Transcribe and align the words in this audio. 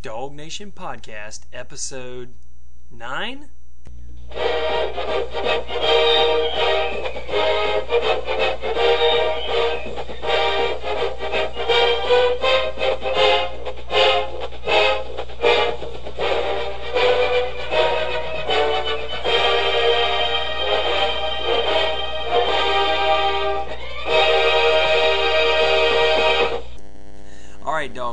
Dog 0.00 0.32
Nation 0.32 0.70
Podcast, 0.70 1.46
episode 1.52 2.34
9? 2.92 3.48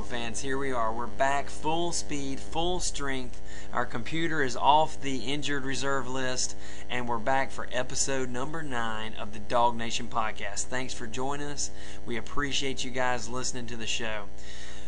Fans, 0.02 0.42
here 0.42 0.58
we 0.58 0.72
are. 0.72 0.94
We're 0.94 1.08
back 1.08 1.50
full 1.50 1.92
speed, 1.92 2.40
full 2.40 2.80
strength. 2.80 3.42
Our 3.72 3.86
computer 3.86 4.44
is 4.44 4.58
off 4.58 5.00
the 5.00 5.18
injured 5.20 5.64
reserve 5.64 6.10
list, 6.10 6.56
and 6.90 7.08
we're 7.08 7.18
back 7.18 7.52
for 7.52 7.68
episode 7.72 8.30
number 8.30 8.62
9 8.62 9.14
of 9.14 9.32
the 9.32 9.40
Dog 9.40 9.78
Nation 9.78 10.08
podcast. 10.08 10.66
Thanks 10.66 10.94
for 10.94 11.08
joining 11.08 11.48
us. 11.48 11.72
We 12.06 12.18
appreciate 12.18 12.84
you 12.84 12.92
guys 12.92 13.30
listening 13.30 13.68
to 13.68 13.78
the 13.78 13.88
show. 13.88 14.26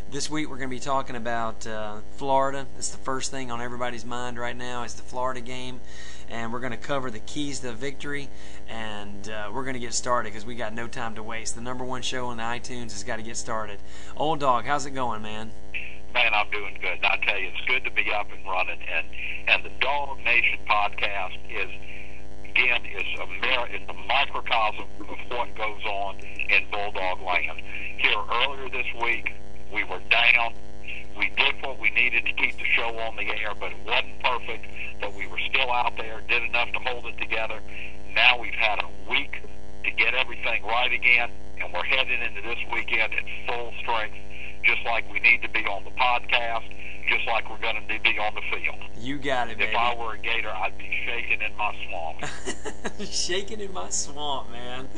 This 0.09 0.29
week 0.29 0.49
we're 0.49 0.55
going 0.55 0.69
to 0.69 0.75
be 0.75 0.79
talking 0.79 1.17
about 1.17 1.67
uh, 1.67 1.97
Florida. 2.15 2.65
It's 2.77 2.87
the 2.87 2.97
first 2.97 3.29
thing 3.29 3.51
on 3.51 3.61
everybody's 3.61 4.05
mind 4.05 4.39
right 4.39 4.55
now 4.55 4.83
is 4.83 4.93
the 4.93 5.01
Florida 5.01 5.41
game, 5.41 5.81
and 6.29 6.53
we're 6.53 6.61
going 6.61 6.71
to 6.71 6.77
cover 6.77 7.11
the 7.11 7.19
keys 7.19 7.59
to 7.59 7.73
victory, 7.73 8.29
and 8.69 9.27
uh, 9.27 9.51
we're 9.53 9.63
going 9.63 9.73
to 9.73 9.81
get 9.81 9.93
started 9.93 10.29
because 10.29 10.45
we 10.45 10.55
got 10.55 10.73
no 10.73 10.87
time 10.87 11.15
to 11.15 11.23
waste. 11.23 11.55
The 11.55 11.61
number 11.61 11.83
one 11.83 12.01
show 12.01 12.27
on 12.27 12.37
the 12.37 12.43
iTunes 12.43 12.93
has 12.93 13.03
got 13.03 13.17
to 13.17 13.21
get 13.21 13.35
started. 13.35 13.79
Old 14.15 14.39
dog, 14.39 14.63
how's 14.63 14.85
it 14.85 14.91
going, 14.91 15.21
man? 15.21 15.51
Man, 16.13 16.33
I'm 16.33 16.49
doing 16.51 16.77
good. 16.79 16.95
And 16.95 17.05
I 17.05 17.17
tell 17.27 17.37
you, 17.37 17.49
it's 17.49 17.67
good 17.67 17.83
to 17.83 17.91
be 17.91 18.09
up 18.13 18.27
and 18.31 18.45
running. 18.47 18.79
And 18.89 19.07
and 19.49 19.65
the 19.65 19.71
Dog 19.81 20.19
Nation 20.23 20.59
podcast 20.69 21.35
is 21.49 21.69
again 22.45 22.85
is 22.85 23.19
a 23.19 23.27
mer- 23.27 23.67
it's 23.69 23.89
a 23.89 24.07
microcosm 24.07 24.87
of 25.01 25.17
what 25.31 25.53
goes 25.57 25.83
on 25.83 26.17
in 26.19 26.63
Bulldog 26.71 27.19
Land. 27.21 27.59
Here 27.97 28.23
earlier 28.31 28.69
this 28.69 28.87
week, 29.03 29.33
we 29.71 29.83
were 29.83 30.01
down. 30.09 30.53
We 31.17 31.31
did 31.35 31.55
what 31.61 31.79
we 31.79 31.89
needed 31.91 32.25
to 32.25 32.33
keep 32.33 32.57
the 32.57 32.65
show 32.75 32.97
on 32.99 33.15
the 33.15 33.23
air, 33.23 33.53
but 33.59 33.71
it 33.71 33.77
wasn't 33.85 34.21
perfect. 34.23 34.65
But 35.01 35.15
we 35.15 35.27
were 35.27 35.39
still 35.49 35.71
out 35.71 35.97
there, 35.97 36.21
did 36.27 36.43
enough 36.43 36.71
to 36.73 36.79
hold 36.79 37.05
it 37.05 37.17
together. 37.17 37.59
Now 38.13 38.39
we've 38.39 38.53
had 38.53 38.79
a 38.79 39.09
week 39.09 39.41
to 39.83 39.91
get 39.91 40.13
everything 40.13 40.63
right 40.63 40.91
again, 40.91 41.29
and 41.61 41.73
we're 41.73 41.83
headed 41.83 42.21
into 42.21 42.41
this 42.41 42.59
weekend 42.71 43.13
at 43.13 43.23
full 43.47 43.73
strength, 43.81 44.15
just 44.63 44.83
like 44.85 45.11
we 45.11 45.19
need 45.19 45.41
to 45.41 45.49
be 45.49 45.65
on 45.65 45.83
the 45.83 45.91
podcast, 45.91 46.69
just 47.09 47.25
like 47.25 47.49
we're 47.49 47.61
going 47.61 47.75
to 47.75 47.87
be 47.87 48.19
on 48.19 48.35
the 48.35 48.41
field. 48.51 48.79
You 48.99 49.17
got 49.17 49.49
it, 49.49 49.57
baby. 49.57 49.71
If 49.71 49.77
I 49.77 49.95
were 49.95 50.13
a 50.13 50.17
gator, 50.17 50.49
I'd 50.49 50.77
be 50.77 50.91
shaking 51.05 51.41
in 51.41 51.55
my 51.57 51.75
swamp. 51.87 52.25
Shaking 53.11 53.59
in 53.59 53.73
my 53.73 53.89
swamp, 53.89 54.51
man. 54.51 54.89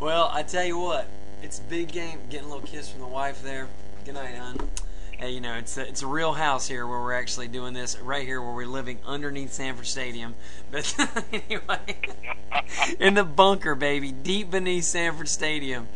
Well, 0.00 0.30
I 0.32 0.42
tell 0.42 0.64
you 0.64 0.78
what, 0.78 1.06
it's 1.42 1.58
a 1.58 1.62
big 1.62 1.92
game. 1.92 2.20
Getting 2.30 2.46
a 2.46 2.52
little 2.52 2.66
kiss 2.66 2.90
from 2.90 3.00
the 3.00 3.06
wife 3.06 3.42
there. 3.42 3.68
Good 4.06 4.14
night, 4.14 4.36
hon. 4.36 4.70
Hey, 5.18 5.30
you 5.30 5.40
know, 5.40 5.54
it's 5.54 5.76
a, 5.76 5.88
it's 5.88 6.02
a 6.02 6.06
real 6.06 6.32
house 6.32 6.68
here 6.68 6.86
where 6.86 7.00
we're 7.00 7.14
actually 7.14 7.48
doing 7.48 7.74
this 7.74 7.98
right 7.98 8.24
here 8.24 8.40
where 8.40 8.52
we're 8.52 8.64
living 8.64 9.00
underneath 9.04 9.52
Sanford 9.52 9.88
Stadium. 9.88 10.36
But 10.70 10.94
anyway, 11.32 11.98
in 13.00 13.14
the 13.14 13.24
bunker, 13.24 13.74
baby, 13.74 14.12
deep 14.12 14.52
beneath 14.52 14.84
Sanford 14.84 15.28
Stadium. 15.28 15.88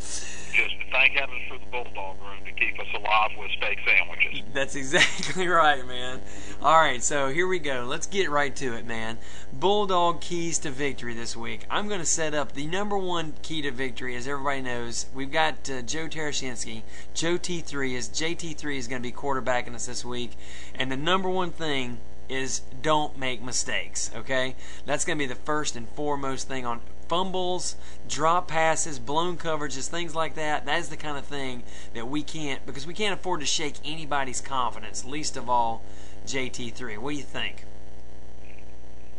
Just 0.53 0.75
thank 0.91 1.12
heavens 1.15 1.43
for 1.48 1.59
the 1.59 1.67
Bulldog 1.67 2.20
room 2.20 2.45
to 2.45 2.53
keep 2.53 2.79
us 2.79 2.87
alive 2.95 3.31
with 3.39 3.51
steak 3.53 3.79
sandwiches. 3.87 4.43
That's 4.55 4.75
exactly 4.75 5.48
right, 5.48 5.87
man. 5.87 6.20
All 6.62 6.77
right, 6.77 7.03
so 7.03 7.29
here 7.29 7.47
we 7.47 7.59
go. 7.59 7.87
Let's 7.89 8.07
get 8.07 8.31
right 8.31 8.55
to 8.57 8.75
it, 8.75 8.87
man. 8.87 9.19
Bulldog 9.53 10.20
keys 10.20 10.59
to 10.61 10.70
victory 10.70 11.15
this 11.15 11.37
week. 11.37 11.67
I'm 11.70 11.89
going 11.89 12.01
to 12.01 12.07
set 12.07 12.34
up 12.34 12.53
the 12.53 12.67
number 12.67 12.98
one 12.98 13.35
key 13.42 13.63
to 13.63 13.70
victory, 13.70 14.17
as 14.17 14.27
everybody 14.27 14.63
knows. 14.63 15.07
We've 15.14 15.33
got 15.33 15.70
uh, 15.70 15.83
Joe 15.83 16.07
Tereshinski. 16.07 16.83
Joe 17.14 17.39
T3 17.39 17.95
is 17.95 18.08
JT3 18.08 18.77
is 18.77 18.89
going 18.89 19.03
to 19.03 19.08
be 19.08 19.13
quarterbacking 19.13 19.74
us 19.74 19.86
this 19.86 20.05
week, 20.05 20.33
and 20.74 20.91
the 20.91 20.97
number 20.97 21.29
one 21.29 21.51
thing 21.51 21.98
is 22.29 22.61
don't 22.80 23.19
make 23.19 23.42
mistakes. 23.42 24.11
Okay, 24.14 24.55
that's 24.86 25.05
going 25.05 25.19
to 25.19 25.23
be 25.23 25.27
the 25.27 25.35
first 25.35 25.77
and 25.77 25.89
foremost 25.91 26.48
thing 26.48 26.64
on 26.64 26.80
fumbles, 27.11 27.75
drop 28.09 28.47
passes, 28.47 29.01
blown 29.01 29.37
coverages, 29.37 29.89
things 29.89 30.15
like 30.15 30.37
that. 30.37 30.65
That 30.65 30.79
is 30.79 30.91
the 30.91 30.97
kind 30.97 31.19
of 31.19 31.25
thing 31.25 31.65
that 31.93 32.07
we 32.07 32.23
can't 32.23 32.65
because 32.65 32.87
we 32.87 32.95
can't 32.95 33.19
afford 33.19 33.41
to 33.41 33.47
shake 33.47 33.75
anybody's 33.85 34.41
confidence, 34.41 35.05
least 35.05 35.37
of 35.37 35.51
all 35.51 35.83
JT3. 36.25 36.98
What 36.98 37.11
do 37.11 37.17
you 37.17 37.25
think? 37.25 37.65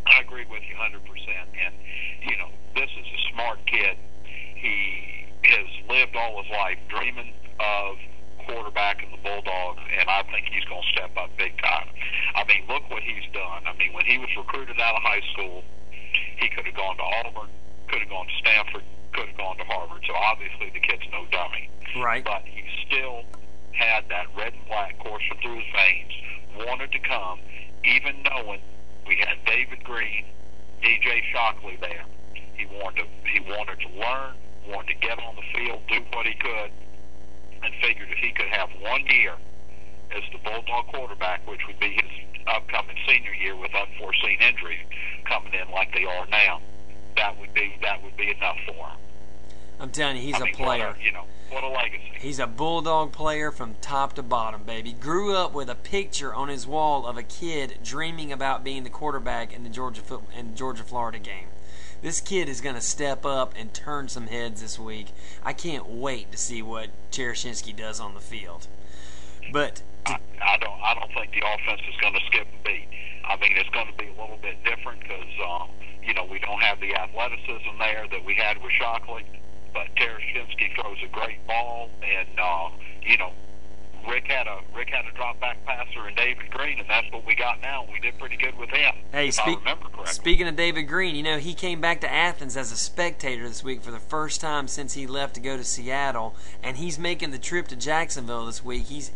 I 0.07 0.22
agree 0.22 0.46
with 0.50 0.62
you 0.69 0.75
100%. 0.75 0.96
And, 1.66 1.75
you 2.24 2.38
know, 2.38 2.47
this 2.75 2.90
is 2.90 3.06
a 3.06 3.34
smart 3.34 3.59
kid. 3.68 3.97
He 4.56 5.25
has 5.44 5.68
lived 5.90 6.16
all 6.16 6.41
his 6.41 6.52
life 6.52 6.78
dreaming 6.88 7.34
of 7.59 7.97
quarterback 8.47 9.03
in 9.03 9.12
the 9.12 9.18
Bulldogs, 9.18 9.81
and 10.00 10.09
I 10.09 10.23
think 10.31 10.47
he's 10.47 10.63
going 10.63 10.81
to 10.81 10.88
step 10.94 11.12
up 11.18 11.29
big 11.38 11.58
time. 11.62 11.88
I 12.35 12.46
mean, 12.46 12.63
look 12.69 12.90
what 12.90 13.03
he's 13.03 13.28
done. 13.34 13.68
I 13.68 13.75
mean, 13.78 13.91
when 13.91 14.06
he 14.06 14.18
was 14.18 14.29
recruited 14.38 14.79
out 14.79 14.96
of 14.96 15.02
high 15.03 15.22
school, 15.34 15.63
he 16.38 16.47
could 16.50 16.66
have 16.66 16.75
gone 16.75 16.96
to 16.97 17.03
Auburn, 17.03 17.50
could 17.91 18.00
have 18.00 18.09
gone 18.09 18.25
to 18.25 18.38
Stanford, 18.40 18.84
could 19.12 19.28
have 19.28 19.38
gone 19.38 19.57
to 19.57 19.66
Harvard. 19.66 20.02
So 20.07 20.16
obviously 20.16 20.72
the 20.72 20.79
kid's 20.79 21.03
no 21.12 21.28
dummy. 21.31 21.69
Right. 22.00 22.24
But 22.24 22.44
he 22.47 22.63
still 22.88 23.24
had 23.74 24.07
that 24.09 24.28
red 24.35 24.53
and 24.53 24.66
black 24.68 24.97
coursing 25.00 25.38
through 25.44 25.59
his 25.59 25.69
veins, 25.75 26.13
wanted 26.66 26.91
to 26.91 27.00
come, 27.00 27.40
even 27.84 28.24
knowing 28.24 28.62
we 29.07 29.18
had 29.19 29.44
David 29.46 29.84
Greene, 29.84 30.25
DJ 30.81 31.22
Shockley 31.31 31.78
there. 31.81 32.06
He 32.56 32.66
wanted 32.79 33.03
to 33.03 33.07
he 33.28 33.40
wanted 33.41 33.79
to 33.79 33.90
learn, 34.00 34.35
wanted 34.68 34.96
to 34.96 35.00
get 35.08 35.19
on 35.19 35.35
the 35.35 35.46
field, 35.53 35.81
do 35.88 36.00
what 36.13 36.25
he 36.25 36.34
could, 36.35 36.72
and 37.63 37.73
figured 37.81 38.09
if 38.09 38.18
he 38.19 38.31
could 38.31 38.47
have 38.47 38.69
one 38.79 39.06
year 39.08 39.35
as 40.16 40.23
the 40.31 40.40
Bulldog 40.40 40.88
quarterback, 40.88 41.47
which 41.47 41.62
would 41.68 41.79
be 41.79 41.94
his 41.96 42.12
upcoming 42.47 42.97
senior 43.08 43.34
year 43.34 43.56
with 43.56 43.72
unforeseen 43.73 44.40
injuries 44.41 44.79
coming 45.25 45.53
in 45.53 45.72
like 45.72 45.94
they 45.94 46.06
are 46.06 46.28
now, 46.28 46.62
that 47.16 47.39
would 47.39 47.53
be 47.53 47.75
that 47.81 48.03
would 48.03 48.16
be 48.17 48.29
enough 48.29 48.57
for 48.66 48.73
him. 48.73 48.97
I'm 49.79 49.89
telling 49.89 50.17
you, 50.17 50.22
he's 50.22 50.35
I 50.35 50.39
a 50.39 50.45
mean, 50.45 50.53
player. 50.55 50.95
A, 50.99 51.03
you 51.03 51.11
know, 51.11 51.25
what 51.49 51.63
a 51.63 51.67
legacy. 51.67 52.11
He's 52.19 52.38
a 52.39 52.45
bulldog 52.45 53.11
player 53.11 53.51
from 53.51 53.75
top 53.81 54.13
to 54.13 54.23
bottom, 54.23 54.63
baby. 54.63 54.94
Grew 54.94 55.35
up 55.35 55.53
with 55.53 55.69
a 55.69 55.75
picture 55.75 56.33
on 56.33 56.49
his 56.49 56.67
wall 56.67 57.07
of 57.07 57.17
a 57.17 57.23
kid 57.23 57.79
dreaming 57.83 58.31
about 58.31 58.63
being 58.63 58.83
the 58.83 58.91
quarterback 58.91 59.51
in 59.51 59.63
the 59.63 59.69
Georgia 59.69 60.01
foot 60.01 60.22
in 60.38 60.55
Georgia 60.55 60.83
Florida 60.83 61.17
game. 61.17 61.47
This 62.01 62.22
kid 62.22 62.49
is 62.49 62.61
going 62.61 62.75
to 62.75 62.81
step 62.81 63.25
up 63.25 63.53
and 63.55 63.73
turn 63.73 64.07
some 64.09 64.28
heads 64.28 64.61
this 64.61 64.79
week. 64.79 65.07
I 65.43 65.53
can't 65.53 65.88
wait 65.88 66.31
to 66.31 66.38
see 66.38 66.61
what 66.61 66.89
Tereshinski 67.11 67.75
does 67.75 67.99
on 67.99 68.13
the 68.13 68.19
field. 68.19 68.67
But 69.52 69.81
I, 70.06 70.18
I 70.41 70.57
don't 70.57 70.79
I 70.81 70.94
don't 70.96 71.12
think 71.13 71.34
the 71.34 71.41
offense 71.41 71.81
is 71.90 71.97
going 72.02 72.13
to 72.13 72.24
skip 72.28 72.47
a 72.47 72.59
beat. 72.68 72.88
I 73.25 73.38
mean, 73.38 73.53
it's 73.56 73.69
going 73.69 73.88
to 73.88 73.97
be 73.97 74.07
a 74.07 74.16
little 74.22 74.40
bit 74.41 74.57
different 74.63 75.02
because 75.02 75.34
um, 75.46 75.69
you 76.03 76.13
know 76.13 76.25
we 76.25 76.40
don't 76.40 76.62
have 76.62 76.79
the 76.79 76.94
athleticism 76.96 77.74
there 77.79 78.07
that 78.12 78.24
we 78.25 78.35
had 78.35 78.62
with 78.62 78.72
Shockley, 78.79 79.25
but 79.74 79.88
Tereshinski 79.96 80.74
throws 80.75 80.97
a 81.03 81.09
great 81.12 81.46
ball, 81.47 81.90
and 82.02 82.40
uh, 82.40 82.69
you 83.03 83.18
know 83.18 83.31
Richt 84.07 84.28
had 84.28 84.47
a 84.47 84.59
Richt 84.75 84.91
had 84.91 85.06
a 85.06 85.12
drop 85.12 85.39
back 85.39 85.63
passer 85.66 86.07
and 86.07 86.16
David 86.16 86.50
Greene, 86.51 86.79
and 86.79 86.89
that's 86.89 87.12
what 87.12 87.25
we 87.25 87.35
got 87.35 87.62
now. 87.62 87.88
We 87.91 88.00
did 88.00 88.17
pretty 88.17 88.38
good 88.38 88.57
with 88.57 88.69
him. 88.69 88.95
Hey, 89.12 89.31
speak, 89.31 89.59
remember 89.59 89.85
correctly. 89.85 90.13
speaking 90.13 90.47
of 90.47 90.56
David 90.56 90.84
Greene, 90.84 91.16
you 91.16 91.23
know, 91.23 91.38
he 91.38 91.53
came 91.53 91.81
back 91.81 92.01
to 92.01 92.11
Athens 92.11 92.57
as 92.57 92.72
a 92.72 92.78
spectator 92.78 93.47
this 93.47 93.63
week 93.63 93.81
for 93.81 93.91
the 93.91 94.00
first 94.00 94.41
time 94.41 94.67
since 94.67 94.94
he 94.94 95.07
left 95.07 95.35
to 95.35 95.41
go 95.41 95.57
to 95.57 95.63
Seattle, 95.63 96.35
and 96.63 96.78
he's 96.78 96.97
making 96.97 97.31
the 97.31 97.40
trip 97.40 97.67
to 97.69 97.75
Jacksonville 97.75 98.45
this 98.45 98.63
week. 98.63 98.84
He's 98.84 99.11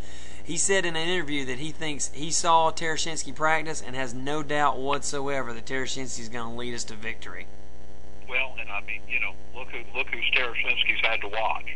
he 0.46 0.56
said 0.56 0.86
in 0.86 0.94
an 0.94 1.08
interview 1.08 1.44
that 1.46 1.58
he 1.58 1.72
thinks 1.72 2.12
he 2.14 2.30
saw 2.30 2.70
Tereshinski 2.70 3.34
practice 3.34 3.82
and 3.84 3.96
has 3.96 4.14
no 4.14 4.44
doubt 4.44 4.78
whatsoever 4.78 5.52
that 5.52 5.66
Tereshinski's 5.66 6.28
going 6.28 6.52
to 6.52 6.56
lead 6.56 6.72
us 6.72 6.84
to 6.84 6.94
victory. 6.94 7.48
Well, 8.28 8.54
and 8.60 8.70
I 8.70 8.80
mean, 8.82 9.02
you 9.08 9.18
know, 9.18 9.32
look 9.56 9.68
who 9.70 9.78
look 9.98 10.06
who 10.06 10.18
Tereshinski's 10.38 11.00
had 11.02 11.20
to 11.22 11.28
watch. 11.28 11.66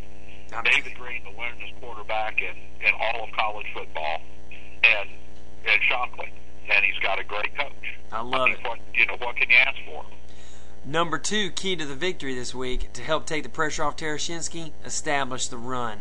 David 0.64 0.94
Greene, 0.98 1.22
the 1.24 1.30
winningest 1.30 1.80
quarterback 1.80 2.40
in, 2.40 2.56
in 2.86 2.92
all 2.98 3.24
of 3.24 3.32
college 3.32 3.66
football, 3.72 4.20
and 4.82 5.08
and 5.66 5.82
Shockley, 5.88 6.32
and 6.72 6.84
he's 6.84 6.98
got 7.02 7.20
a 7.20 7.24
great 7.24 7.56
coach. 7.56 7.94
I 8.10 8.20
love 8.22 8.48
mean, 8.48 8.58
it. 8.58 8.66
What 8.66 8.78
you 8.94 9.06
know, 9.06 9.16
what 9.18 9.36
can 9.36 9.50
you 9.50 9.56
ask 9.56 9.76
for? 9.86 10.04
Number 10.84 11.18
two, 11.18 11.50
key 11.50 11.76
to 11.76 11.84
the 11.84 11.94
victory 11.94 12.34
this 12.34 12.54
week 12.54 12.92
to 12.94 13.02
help 13.02 13.26
take 13.26 13.42
the 13.42 13.48
pressure 13.48 13.84
off 13.84 13.96
Tereshinski, 13.96 14.72
establish 14.84 15.46
the 15.46 15.58
run. 15.58 16.00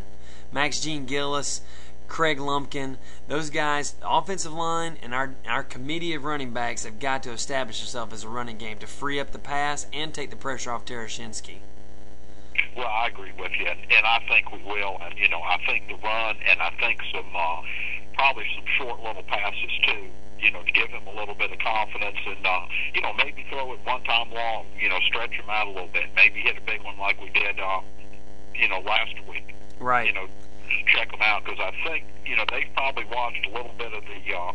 Max 0.51 0.79
Gene 0.79 1.05
Gillis, 1.05 1.61
Kregg 2.07 2.39
Lumpkin, 2.39 2.97
those 3.27 3.49
guys, 3.49 3.95
offensive 4.01 4.53
line, 4.53 4.97
and 5.03 5.13
our 5.13 5.35
our 5.47 5.63
committee 5.63 6.13
of 6.15 6.23
running 6.23 6.53
backs 6.53 6.85
have 6.85 6.99
got 6.99 7.21
to 7.23 7.31
establish 7.31 7.79
themselves 7.79 8.13
as 8.13 8.23
a 8.23 8.29
running 8.29 8.57
game 8.57 8.79
to 8.79 8.87
free 8.87 9.19
up 9.19 9.31
the 9.31 9.39
pass 9.39 9.85
and 9.93 10.13
take 10.13 10.31
the 10.31 10.35
pressure 10.35 10.71
off 10.71 10.85
Tereshinski. 10.85 11.57
Well, 12.79 12.87
I 12.87 13.11
agree 13.11 13.35
with 13.37 13.51
you, 13.59 13.67
and, 13.67 13.79
and 13.91 14.05
I 14.07 14.23
think 14.31 14.55
we 14.55 14.63
will. 14.63 14.95
And 15.03 15.11
you 15.19 15.27
know, 15.27 15.43
I 15.43 15.59
think 15.67 15.91
the 15.91 15.99
run, 15.99 16.39
and 16.47 16.61
I 16.63 16.71
think 16.79 17.03
some 17.11 17.27
uh, 17.35 17.59
probably 18.15 18.47
some 18.55 18.63
short 18.79 19.03
little 19.03 19.23
passes 19.23 19.75
too. 19.83 20.07
You 20.39 20.51
know, 20.55 20.63
to 20.63 20.71
give 20.71 20.87
him 20.87 21.03
a 21.05 21.11
little 21.11 21.35
bit 21.35 21.51
of 21.51 21.59
confidence, 21.59 22.15
and 22.25 22.39
uh, 22.39 22.71
you 22.95 23.01
know, 23.01 23.11
maybe 23.19 23.45
throw 23.51 23.73
it 23.73 23.83
one 23.83 24.01
time 24.05 24.31
long. 24.31 24.63
You 24.79 24.87
know, 24.87 24.95
stretch 25.11 25.35
him 25.35 25.49
out 25.51 25.67
a 25.67 25.71
little 25.71 25.91
bit. 25.91 26.07
Maybe 26.15 26.39
hit 26.39 26.55
a 26.55 26.61
big 26.61 26.81
one 26.81 26.97
like 26.97 27.19
we 27.19 27.27
did. 27.35 27.59
Uh, 27.59 27.81
you 28.55 28.69
know, 28.69 28.79
last 28.79 29.15
week. 29.27 29.53
Right. 29.81 30.07
You 30.07 30.13
know, 30.13 30.27
check 30.87 31.11
them 31.11 31.21
out 31.21 31.43
because 31.43 31.59
I 31.59 31.75
think 31.83 32.05
you 32.25 32.37
know 32.37 32.45
they've 32.49 32.71
probably 32.75 33.11
watched 33.11 33.45
a 33.45 33.51
little 33.51 33.75
bit 33.77 33.91
of 33.91 34.07
the 34.07 34.23
uh, 34.31 34.53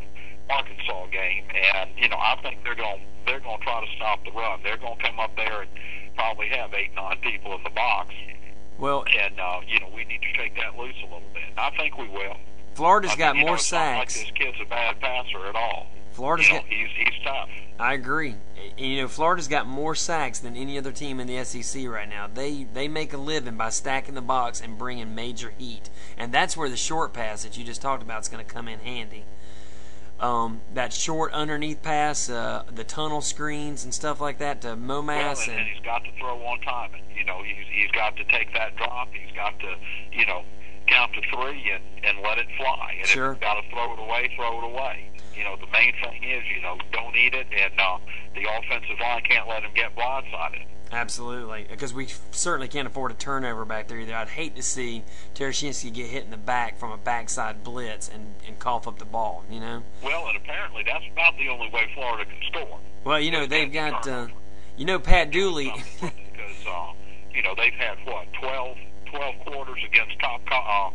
Arkansas 0.49 1.13
game, 1.13 1.45
and 1.77 1.91
you 2.01 2.09
know 2.09 2.17
I 2.17 2.41
think 2.41 2.65
they're 2.65 2.75
going 2.75 3.05
they're 3.27 3.41
going 3.41 3.59
to 3.59 3.65
try 3.65 3.85
to 3.85 3.91
stop 3.97 4.25
the 4.25 4.33
run. 4.33 4.61
They're 4.65 4.81
going 4.81 4.97
to 4.97 5.03
come 5.05 5.21
up 5.21 5.37
there 5.37 5.61
and 5.61 5.71
probably 6.15 6.49
have 6.49 6.73
eight 6.75 6.95
nine 6.95 7.19
people 7.23 7.55
in 7.57 7.63
the 7.65 7.71
box. 7.71 8.15
Well, 8.79 9.05
and 9.23 9.39
uh, 9.39 9.61
you 9.69 9.79
know 9.81 9.89
we 9.95 10.05
need 10.05 10.21
to 10.21 10.41
shake 10.41 10.57
that 10.57 10.77
loose 10.77 10.97
a 11.01 11.05
little 11.05 11.23
bit. 11.33 11.43
And 11.51 11.59
I 11.59 11.71
think 11.77 11.97
we 11.99 12.09
will. 12.09 12.37
Florida's 12.75 13.13
I 13.13 13.15
mean, 13.15 13.19
got 13.19 13.37
more 13.37 13.45
know, 13.45 13.51
not 13.51 13.53
like 13.53 13.61
sacks. 13.61 14.15
this 14.15 14.31
kid's 14.35 14.57
a 14.61 14.69
bad 14.69 15.01
passer 15.01 15.47
at 15.47 15.55
all. 15.55 15.87
Florida's 16.13 16.49
You 16.49 16.55
know, 16.55 16.61
got. 16.61 16.69
he's 16.69 16.89
he's 16.97 17.23
tough. 17.25 17.49
I 17.79 17.95
agree. 17.95 18.35
You 18.79 19.03
know, 19.03 19.09
Florida's 19.09 19.49
got 19.49 19.67
more 19.67 19.95
sacks 19.95 20.39
than 20.41 20.57
any 20.57 20.79
other 20.79 20.93
team 20.93 21.19
in 21.21 21.27
the 21.27 21.43
SEC 21.45 21.87
right 21.87 22.09
now. 22.09 22.29
They 22.33 22.65
they 22.73 22.89
make 22.89 23.13
a 23.13 23.17
living 23.17 23.57
by 23.57 23.71
stacking 23.71 24.15
the 24.15 24.21
box 24.23 24.61
and 24.61 24.77
bringing 24.79 25.15
major 25.15 25.53
heat, 25.59 25.91
and 26.19 26.33
that's 26.33 26.57
where 26.57 26.69
the 26.69 26.77
short 26.77 27.13
pass 27.13 27.43
that 27.45 27.57
you 27.57 27.65
just 27.65 27.83
talked 27.83 28.03
about 28.03 28.23
is 28.23 28.29
going 28.29 28.45
to 28.45 28.53
come 28.53 28.67
in 28.69 28.81
handy. 28.81 29.25
Um, 30.25 30.63
that 30.73 30.93
short 30.95 31.33
underneath 31.35 31.83
pass, 31.83 32.31
uh, 32.31 32.63
the 32.75 32.85
tunnel 32.85 33.21
screens 33.21 33.85
and 33.85 33.93
stuff 33.93 34.23
like 34.23 34.39
that 34.39 34.63
to 34.63 34.69
Well, 34.69 35.03
Momass, 35.03 35.43
and, 35.45 35.53
and 35.53 35.61
and 35.61 35.69
he's 35.69 35.85
got 35.85 36.03
to 36.05 36.11
throw 36.19 36.41
on 36.47 36.61
time. 36.63 36.93
And, 36.95 37.03
you 37.15 37.25
know, 37.27 37.43
he's 37.43 37.67
he's 37.71 37.91
got 37.91 38.17
to 38.17 38.25
take 38.25 38.55
that 38.55 38.75
drop. 38.77 39.09
He's 39.13 39.35
got 39.37 39.59
to, 39.61 39.75
you 40.13 40.25
know, 40.25 40.43
count 40.87 41.13
to 41.13 41.21
three 41.31 41.71
and 41.71 41.85
and 42.05 42.25
let 42.25 42.39
it 42.39 42.47
fly. 42.57 42.97
And 43.01 43.07
Sure. 43.07 43.33
if 43.33 43.39
he's 43.39 43.43
got 43.45 43.61
to 43.61 43.69
throw 43.71 43.93
it 43.93 43.99
away, 43.99 44.31
throw 44.35 44.59
it 44.59 44.65
away. 44.65 45.11
You 45.37 45.45
know, 45.45 45.57
the 45.57 45.67
main 45.73 45.93
thing 46.03 46.23
is, 46.25 46.45
you 46.55 46.63
know, 46.63 46.79
don't 46.93 47.15
eat 47.17 47.35
it, 47.35 47.47
and 47.53 47.73
uh, 47.79 47.99
the 48.35 48.47
offensive 48.49 48.99
line 49.01 49.23
can't 49.29 49.47
let 49.49 49.63
him 49.63 49.73
get 49.75 49.95
blindsided. 49.95 50.65
Absolutely, 50.95 51.67
because 51.69 51.93
we 51.93 52.09
certainly 52.31 52.69
can't 52.69 52.87
afford 52.87 53.11
a 53.11 53.15
turnover 53.15 53.65
back 53.65 53.89
there 53.89 53.99
either. 53.99 54.15
I'd 54.15 54.29
hate 54.29 54.57
to 54.57 54.63
see 54.63 55.03
Tereshinski 55.35 55.93
get 55.93 56.07
hit 56.07 56.25
in 56.25 56.31
the 56.31 56.37
back 56.37 56.79
from 56.79 56.93
a 56.93 56.97
backside 56.97 57.65
blitz 57.65 58.09
and 58.09 58.35
and 58.47 58.59
cough 58.59 58.87
up 58.89 58.99
the 58.99 59.05
ball. 59.05 59.45
You 59.51 59.61
know. 59.61 59.83
Well, 60.03 60.29
and 60.29 60.37
apparently 60.37 60.85
that's 60.87 61.05
about 61.13 61.37
the 61.37 61.49
only 61.49 61.69
way 61.71 61.91
Florida 61.95 62.25
can 62.25 62.41
score. 62.51 62.79
Well, 63.05 63.21
you 63.21 63.31
know 63.31 63.47
they've 63.47 63.73
got, 63.73 64.07
uh, 64.09 64.29
you 64.77 64.87
know, 64.87 64.99
Pat 64.99 65.31
Dooley. 65.31 65.73
because 66.01 66.13
uh, 66.67 66.93
you 67.35 67.43
know 67.43 67.55
they've 67.57 67.75
had 67.75 67.99
what 68.05 68.33
12, 68.41 68.77
12 69.11 69.35
quarters 69.47 69.79
against 69.87 70.19
top 70.21 70.41
uh, 70.51 70.91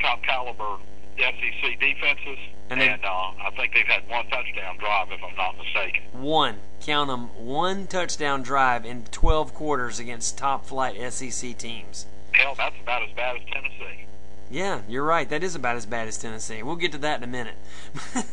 top 0.00 0.22
caliber 0.22 0.78
SEC 1.18 1.80
defenses, 1.80 2.38
And 2.70 2.80
and, 2.80 3.04
uh, 3.04 3.08
I 3.08 3.50
think 3.56 3.74
they've 3.74 3.86
had 3.86 4.08
one 4.08 4.26
touchdown 4.28 4.78
drive, 4.78 5.10
if 5.10 5.20
I'm 5.22 5.36
not 5.36 5.56
mistaken. 5.58 6.02
One, 6.12 6.56
count 6.80 7.08
them, 7.08 7.28
one 7.36 7.86
touchdown 7.86 8.42
drive 8.42 8.84
in 8.84 9.04
12 9.04 9.54
quarters 9.54 9.98
against 9.98 10.38
top 10.38 10.66
flight 10.66 10.96
SEC 11.12 11.56
teams. 11.58 12.06
Hell, 12.32 12.54
that's 12.56 12.76
about 12.82 13.02
as 13.02 13.10
bad 13.14 13.36
as 13.36 13.42
Tennessee. 13.52 14.06
Yeah, 14.50 14.80
you're 14.88 15.04
right. 15.04 15.28
That 15.28 15.44
is 15.44 15.54
about 15.54 15.76
as 15.76 15.86
bad 15.86 16.08
as 16.08 16.18
Tennessee. 16.18 16.62
We'll 16.62 16.74
get 16.74 16.90
to 16.92 16.98
that 16.98 17.18
in 17.18 17.24
a 17.24 17.28
minute. 17.28 17.54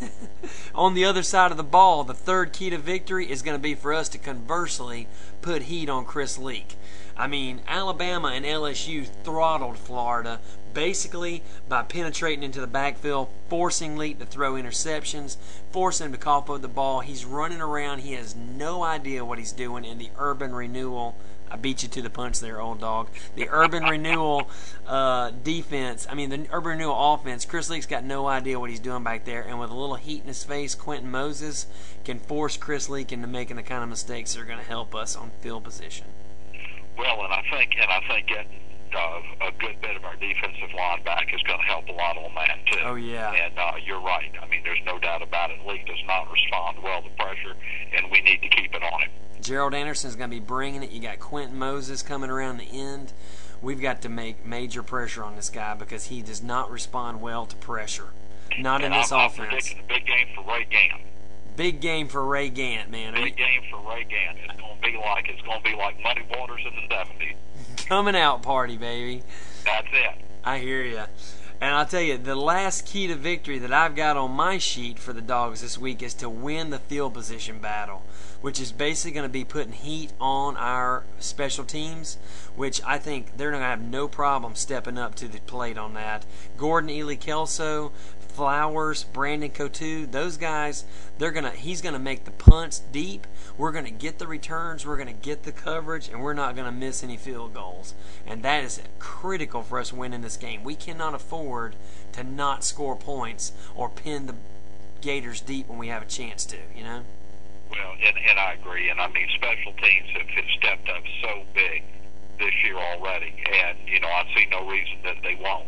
On 0.75 0.95
the 0.95 1.05
other 1.05 1.21
side 1.21 1.51
of 1.51 1.57
the 1.57 1.63
ball, 1.63 2.03
the 2.03 2.15
third 2.15 2.53
key 2.53 2.71
to 2.71 2.77
victory 2.79 3.29
is 3.29 3.43
going 3.43 3.55
to 3.55 3.61
be 3.61 3.75
for 3.75 3.93
us 3.93 4.09
to 4.09 4.17
conversely 4.17 5.07
put 5.41 5.63
heat 5.63 5.89
on 5.89 6.05
Chris 6.05 6.39
Leak. 6.39 6.75
I 7.15 7.27
mean, 7.27 7.61
Alabama 7.67 8.29
and 8.29 8.45
LSU 8.45 9.07
throttled 9.23 9.77
Florida 9.77 10.39
basically 10.77 11.41
by 11.67 11.81
penetrating 11.81 12.43
into 12.43 12.61
the 12.61 12.67
backfield, 12.67 13.27
forcing 13.49 13.97
Leak 13.97 14.19
to 14.19 14.27
throw 14.27 14.53
interceptions, 14.53 15.35
forcing 15.71 16.05
him 16.05 16.11
to 16.11 16.19
cough 16.19 16.51
up 16.51 16.61
the 16.61 16.67
ball. 16.67 16.99
He's 16.99 17.25
running 17.25 17.61
around. 17.61 18.01
He 18.01 18.13
has 18.13 18.35
no 18.35 18.83
idea 18.83 19.25
what 19.25 19.39
he's 19.39 19.51
doing 19.51 19.83
in 19.83 19.97
the 19.97 20.11
urban 20.19 20.53
renewal 20.53 21.15
I 21.49 21.55
beat 21.55 21.81
you 21.81 21.89
to 21.89 22.01
the 22.01 22.09
punch 22.09 22.41
there, 22.41 22.61
old 22.61 22.81
dog. 22.81 23.07
The 23.35 23.47
urban 23.49 23.83
renewal 23.89 24.51
uh, 24.85 25.31
defense, 25.43 26.05
I 26.07 26.13
mean, 26.13 26.29
the 26.29 26.45
urban 26.51 26.73
renewal 26.73 27.13
offense, 27.13 27.45
Chris 27.45 27.71
Leak's 27.71 27.87
got 27.87 28.03
no 28.03 28.27
idea 28.27 28.59
what 28.59 28.69
he's 28.69 28.81
doing 28.81 29.01
back 29.01 29.25
there. 29.25 29.41
And 29.41 29.57
with 29.59 29.71
a 29.71 29.73
little 29.73 29.95
heat 29.95 30.21
in 30.21 30.27
his 30.27 30.43
face, 30.43 30.75
Quentin 30.75 31.09
Moses 31.09 31.65
can 32.03 32.19
force 32.19 32.55
Chris 32.55 32.87
Leak 32.87 33.11
into 33.11 33.27
making 33.27 33.55
the 33.55 33.63
kind 33.63 33.81
of 33.81 33.89
mistakes 33.89 34.33
that 34.33 34.41
are 34.41 34.45
going 34.45 34.59
to 34.59 34.65
help 34.65 34.93
us 34.93 35.15
on 35.15 35.31
field 35.41 35.63
position. 35.63 36.05
Well, 36.97 37.23
and 37.23 37.33
I 37.33 37.43
think 37.49 37.71
and 37.79 37.89
I 37.89 38.01
think 38.07 38.27
getting 38.27 38.66
uh, 38.95 39.47
a 39.47 39.51
good 39.59 39.79
bit 39.81 39.95
of 39.95 40.03
our 40.05 40.15
defensive 40.15 40.73
line 40.75 41.03
back 41.03 41.33
is 41.33 41.41
going 41.43 41.59
to 41.59 41.65
help 41.65 41.87
a 41.87 41.93
lot 41.93 42.17
on 42.17 42.33
that 42.35 42.59
too. 42.71 42.79
Oh, 42.83 42.95
yeah. 42.95 43.33
And 43.33 43.57
uh, 43.57 43.73
you're 43.85 44.01
right. 44.01 44.31
I 44.41 44.47
mean, 44.47 44.61
there's 44.63 44.81
no 44.85 44.99
doubt 44.99 45.21
about 45.21 45.51
it. 45.51 45.65
Lee 45.65 45.83
does 45.85 46.01
not 46.05 46.31
respond 46.31 46.77
well 46.83 47.01
to 47.01 47.09
pressure, 47.17 47.55
and 47.95 48.11
we 48.11 48.21
need 48.21 48.41
to 48.41 48.49
keep 48.49 48.73
it 48.73 48.83
on 48.83 49.01
him. 49.01 49.09
Gerald 49.41 49.73
Anderson's 49.73 50.15
going 50.15 50.29
to 50.29 50.35
be 50.35 50.39
bringing 50.39 50.83
it. 50.83 50.91
You 50.91 51.01
got 51.01 51.19
Quentin 51.19 51.57
Moses 51.57 52.01
coming 52.01 52.29
around 52.29 52.57
the 52.57 52.65
end. 52.71 53.13
We've 53.61 53.81
got 53.81 54.01
to 54.03 54.09
make 54.09 54.45
major 54.45 54.83
pressure 54.83 55.23
on 55.23 55.35
this 55.35 55.49
guy 55.49 55.73
because 55.73 56.05
he 56.05 56.21
does 56.21 56.43
not 56.43 56.69
respond 56.69 57.21
well 57.21 57.45
to 57.45 57.55
pressure. 57.55 58.09
Not 58.59 58.83
in 58.83 58.91
this 58.91 59.11
I'm, 59.11 59.19
I'm 59.19 59.25
offense. 59.27 59.49
predicting 59.49 59.79
a 59.79 59.87
big 59.87 60.05
game 60.05 60.27
for 60.35 60.43
Ray 60.43 60.65
Gant. 60.69 61.01
Big 61.55 61.81
game 61.81 62.07
for 62.07 62.23
Ray 62.23 62.49
Gant, 62.49 62.91
man. 62.91 63.15
Big 63.15 63.35
game 63.35 63.63
for 63.71 63.79
Ray 63.89 64.03
Gant. 64.05 64.37
It's 64.43 64.59
going 64.61 64.75
to 64.75 64.81
be 64.81 64.97
like 64.97 65.27
it's 65.27 65.41
going 65.41 65.57
to 65.57 65.63
be 65.63 65.75
like 65.75 66.01
Muddy 66.03 66.21
Waters 66.37 66.61
in 66.65 66.73
the 66.75 66.95
'70s. 66.95 67.35
Coming 67.77 68.15
out 68.15 68.41
party, 68.41 68.77
baby. 68.77 69.23
That's 69.63 69.87
it. 69.93 70.21
I 70.43 70.59
hear 70.59 70.81
you. 70.81 71.03
And 71.59 71.73
I'll 71.73 71.85
tell 71.87 72.01
you, 72.01 72.17
the 72.17 72.35
last 72.35 72.85
key 72.85 73.07
to 73.07 73.15
victory 73.15 73.57
that 73.59 73.73
I've 73.73 73.95
got 73.95 74.15
on 74.15 74.31
my 74.31 74.59
sheet 74.59 74.99
for 74.99 75.11
the 75.11 75.21
Dogs 75.21 75.61
this 75.61 75.77
week 75.77 76.03
is 76.03 76.13
to 76.15 76.29
win 76.29 76.69
the 76.69 76.77
field 76.77 77.15
position 77.15 77.57
battle, 77.59 78.03
which 78.41 78.59
is 78.59 78.71
basically 78.71 79.11
going 79.11 79.23
to 79.23 79.29
be 79.29 79.43
putting 79.43 79.71
heat 79.71 80.11
on 80.21 80.55
our 80.57 81.03
special 81.17 81.65
teams, 81.65 82.17
which 82.55 82.79
I 82.85 82.99
think 82.99 83.37
they're 83.37 83.49
going 83.49 83.61
to 83.61 83.67
have 83.67 83.81
no 83.81 84.07
problem 84.07 84.53
stepping 84.53 84.99
up 84.99 85.15
to 85.15 85.27
the 85.27 85.39
plate 85.39 85.79
on 85.79 85.95
that. 85.95 86.25
Gordon 86.57 86.91
Ely 86.91 87.15
Kelso, 87.15 87.91
Flowers, 88.37 89.03
Brandon 89.03 89.49
Coutu, 89.49 90.11
those 90.11 90.37
guys, 90.37 90.85
they're 91.17 91.31
gonna 91.31 91.49
he's 91.49 91.81
gonna 91.81 91.97
make 91.97 92.23
the 92.23 92.29
punts 92.29 92.83
deep. 92.91 93.25
We're 93.57 93.71
gonna 93.71 93.89
get 93.89 94.19
the 94.19 94.27
returns, 94.27 94.85
we're 94.85 94.97
gonna 94.97 95.11
get 95.11 95.41
the 95.41 95.51
coverage, 95.51 96.07
and 96.07 96.21
we're 96.21 96.35
not 96.35 96.55
gonna 96.55 96.71
miss 96.71 97.03
any 97.03 97.17
field 97.17 97.55
goals. 97.55 97.95
And 98.27 98.43
that 98.43 98.63
is 98.63 98.79
critical 98.99 99.63
for 99.63 99.79
us 99.79 99.91
winning 99.91 100.21
this 100.21 100.37
game. 100.37 100.63
We 100.63 100.75
cannot 100.75 101.15
afford 101.15 101.75
to 102.11 102.23
not 102.23 102.63
score 102.63 102.95
points 102.95 103.53
or 103.75 103.89
pin 103.89 104.27
the 104.27 104.35
Gators 105.01 105.41
deep 105.41 105.67
when 105.67 105.79
we 105.79 105.87
have 105.87 106.03
a 106.03 106.07
chance 106.07 106.45
to, 106.45 106.57
you 106.75 106.83
know? 106.83 107.01
Well, 107.71 107.91
and, 108.05 108.17
and 108.29 108.37
I 108.37 108.53
agree. 108.53 108.91
And 108.91 109.01
I 109.01 109.07
mean, 109.07 109.27
special 109.35 109.73
teams 109.73 110.09
have, 110.13 110.29
have 110.29 110.45
stepped 110.59 110.89
up 110.89 111.03
so 111.23 111.41
big 111.55 111.81
this 112.37 112.53
year 112.63 112.77
already, 112.77 113.33
and 113.51 113.79
you 113.87 113.99
know, 113.99 114.09
I 114.09 114.25
see 114.35 114.45
no 114.51 114.69
reason 114.69 114.97
that 115.05 115.15
they 115.23 115.39
won't 115.41 115.65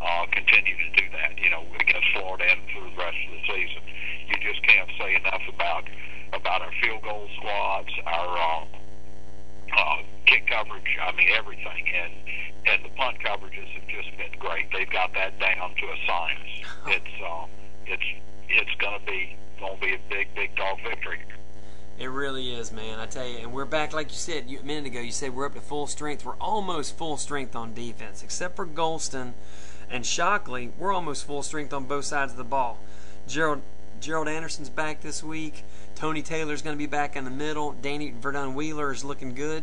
uh, 0.00 0.26
continue 0.32 0.76
to 0.76 0.90
do 0.96 1.06
that. 1.12 1.38
You 1.38 1.50
know, 1.50 1.64
against 1.78 2.08
Florida 2.14 2.44
and 2.50 2.60
through 2.72 2.90
the 2.90 2.96
rest 2.96 3.16
of 3.28 3.32
the 3.36 3.42
season, 3.52 3.82
you 4.28 4.36
just 4.40 4.62
can't 4.66 4.90
say 4.98 5.14
enough 5.16 5.42
about 5.48 5.84
about 6.32 6.62
our 6.62 6.72
field 6.82 7.02
goal 7.02 7.28
squads, 7.36 7.90
our 8.06 8.38
uh, 8.38 8.64
uh, 9.76 10.02
kick 10.26 10.46
coverage. 10.48 10.98
I 11.02 11.12
mean, 11.12 11.28
everything, 11.30 11.84
and 11.94 12.12
and 12.66 12.84
the 12.84 12.90
punt 12.96 13.18
coverages 13.24 13.68
have 13.74 13.88
just 13.88 14.16
been 14.16 14.38
great. 14.38 14.70
They've 14.72 14.90
got 14.90 15.12
that 15.14 15.38
down 15.40 15.74
to 15.74 15.86
a 15.86 15.96
science. 16.06 16.50
It's 16.86 17.22
uh, 17.24 17.46
it's 17.86 18.08
it's 18.48 18.74
going 18.80 18.98
to 18.98 19.06
be 19.06 19.36
going 19.58 19.74
to 19.76 19.80
be 19.80 19.94
a 19.94 20.00
big 20.08 20.34
big 20.34 20.56
dog 20.56 20.78
victory. 20.82 21.20
It 21.98 22.06
really 22.06 22.54
is, 22.54 22.72
man. 22.72 22.98
I 22.98 23.04
tell 23.04 23.26
you, 23.26 23.38
and 23.40 23.52
we're 23.52 23.66
back, 23.66 23.92
like 23.92 24.10
you 24.10 24.16
said 24.16 24.48
you, 24.48 24.60
a 24.60 24.62
minute 24.62 24.86
ago. 24.86 25.00
You 25.00 25.12
said 25.12 25.34
we're 25.34 25.44
up 25.44 25.54
to 25.54 25.60
full 25.60 25.86
strength. 25.86 26.24
We're 26.24 26.36
almost 26.36 26.96
full 26.96 27.18
strength 27.18 27.54
on 27.54 27.74
defense, 27.74 28.22
except 28.22 28.56
for 28.56 28.66
Golston 28.66 29.34
and 29.90 30.06
Shockley. 30.06 30.72
We're 30.78 30.92
almost 30.92 31.26
full 31.26 31.42
strength 31.42 31.72
on 31.72 31.84
both 31.84 32.04
sides 32.04 32.32
of 32.32 32.38
the 32.38 32.44
ball. 32.44 32.78
Gerald 33.26 33.62
Gerald 34.00 34.28
Anderson's 34.28 34.70
back 34.70 35.02
this 35.02 35.22
week. 35.22 35.64
Tony 35.94 36.22
Taylor's 36.22 36.62
going 36.62 36.74
to 36.74 36.78
be 36.78 36.86
back 36.86 37.16
in 37.16 37.24
the 37.24 37.30
middle. 37.30 37.72
Danny 37.72 38.10
Verdun 38.18 38.54
Wheeler 38.54 38.92
is 38.92 39.04
looking 39.04 39.34
good. 39.34 39.62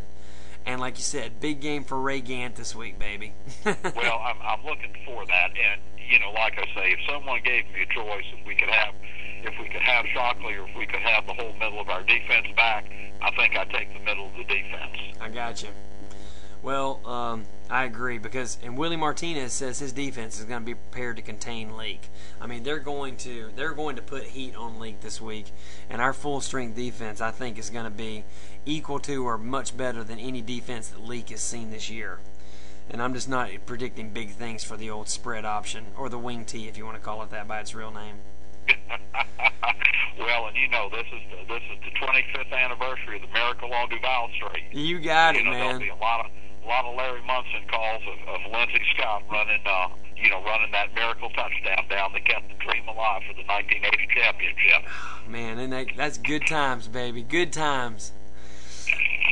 And 0.66 0.80
like 0.80 0.98
you 0.98 1.04
said, 1.04 1.40
big 1.40 1.62
game 1.62 1.84
for 1.84 2.00
Ray 2.00 2.22
Gant 2.22 2.56
this 2.56 2.76
week, 2.76 3.00
baby. 3.00 3.34
well, 3.66 4.22
I'm, 4.22 4.38
I'm 4.44 4.66
looking 4.66 4.94
for 5.06 5.26
that, 5.26 5.52
and 5.52 5.82
you 6.10 6.20
know, 6.20 6.32
like 6.32 6.60
I 6.60 6.66
say, 6.76 6.92
if 6.92 7.00
someone 7.10 7.42
gave 7.44 7.66
me 7.72 7.84
a 7.84 7.94
choice, 7.94 8.26
if 8.38 8.46
we 8.46 8.54
could 8.56 8.70
have, 8.70 8.94
if 9.44 9.54
we 9.60 9.70
could 9.70 9.82
have 9.82 10.06
Shockley, 10.14 10.56
or 10.56 10.68
if 10.68 10.76
we 10.78 10.86
could 10.86 11.00
have 11.00 11.26
the 11.26 11.34
whole 11.34 11.54
middle 11.54 11.80
of 11.80 11.90
our 11.90 12.04
defense 12.04 12.48
back, 12.56 12.86
I 13.22 13.32
think 13.32 13.56
I'd 13.56 13.70
take 13.70 13.94
the 13.94 14.04
middle 14.04 14.28
of 14.28 14.36
the 14.36 14.44
defense. 14.44 14.98
I 15.22 15.30
got 15.30 15.64
you. 15.64 15.70
Well, 16.64 17.00
um, 17.06 17.46
I 17.70 17.86
agree 17.86 18.18
because 18.18 18.58
and 18.64 18.78
Willie 18.78 18.98
Martinez 18.98 19.54
says 19.54 19.80
his 19.80 19.94
defense 19.94 20.40
is 20.40 20.46
going 20.46 20.62
to 20.62 20.66
be 20.66 20.74
prepared 20.74 21.16
to 21.18 21.22
contain 21.22 21.78
Leak. 21.78 22.02
I 22.42 22.48
mean, 22.48 22.64
they're 22.64 22.80
going 22.80 23.16
to 23.18 23.50
they're 23.56 23.74
going 23.74 23.96
to 23.98 24.02
put 24.02 24.24
heat 24.24 24.56
on 24.56 24.80
Leak 24.80 25.02
this 25.02 25.22
week, 25.22 25.48
and 25.90 26.02
our 26.02 26.14
full 26.14 26.42
strength 26.42 26.76
defense 26.76 27.22
I 27.22 27.32
think 27.32 27.58
is 27.58 27.70
going 27.70 27.86
to 27.86 27.92
be 27.92 28.24
equal 28.66 29.00
to 29.02 29.26
or 29.26 29.38
much 29.38 29.78
better 29.78 30.04
than 30.04 30.20
any 30.20 30.42
defense 30.42 30.90
that 30.90 31.04
Leak 31.04 31.30
has 31.30 31.42
seen 31.42 31.72
this 31.72 31.90
year. 31.90 32.20
and 32.90 33.02
I'm 33.02 33.14
just 33.14 33.30
not 33.30 33.50
predicting 33.66 34.10
big 34.12 34.32
things 34.32 34.64
for 34.64 34.78
the 34.78 34.90
old 34.90 35.10
spread 35.10 35.46
option 35.46 35.86
or 35.98 36.10
the 36.10 36.20
wing 36.20 36.46
tee, 36.46 36.68
if 36.68 36.78
you 36.78 36.86
want 36.86 36.98
to 36.98 37.04
call 37.04 37.22
it 37.24 37.30
that 37.32 37.48
by 37.48 37.60
its 37.60 37.76
real 37.76 37.92
name. 37.92 38.16
well, 40.20 40.48
and 40.48 40.56
you 40.58 40.68
know 40.70 40.90
this 40.90 41.06
is 41.14 41.22
the, 41.32 41.54
this 41.54 41.64
is 41.72 41.80
the 41.86 42.06
25th 42.06 42.54
anniversary 42.54 43.16
of 43.18 43.22
the 43.22 43.28
Miracle 43.34 43.74
on 43.74 43.90
Duval 43.90 44.30
Street. 44.36 44.64
You 44.74 45.00
got 45.00 45.36
you 45.36 45.42
it, 45.42 45.44
know, 45.46 45.52
man. 45.52 45.60
There'll 45.60 45.80
be 45.80 45.90
a 45.90 45.96
lot 45.96 46.26
of 46.26 46.32
a 46.68 46.70
lot 46.70 46.84
of 46.84 46.96
Larry 46.98 47.22
Munson 47.26 47.64
calls 47.72 48.04
of, 48.04 48.28
of 48.28 48.52
Lindsay 48.52 48.82
Scott 48.96 49.24
running, 49.32 49.62
uh, 49.66 49.88
you 50.18 50.30
know, 50.30 50.44
running 50.44 50.72
that 50.74 50.94
miracle 50.94 51.30
touchdown 51.30 51.88
down 51.90 52.12
that 52.12 52.26
kept 52.26 52.50
the 52.50 52.56
dream 52.56 52.86
alive 52.90 53.22
for 53.26 53.34
the 53.34 53.48
1980 53.48 54.08
championship. 54.14 54.84
Man, 55.28 55.60
and 55.60 55.72
that, 55.72 55.88
that's 55.96 56.18
good 56.18 56.46
times, 56.46 56.90
baby. 56.90 57.24
Good 57.24 57.54
times. 57.54 58.12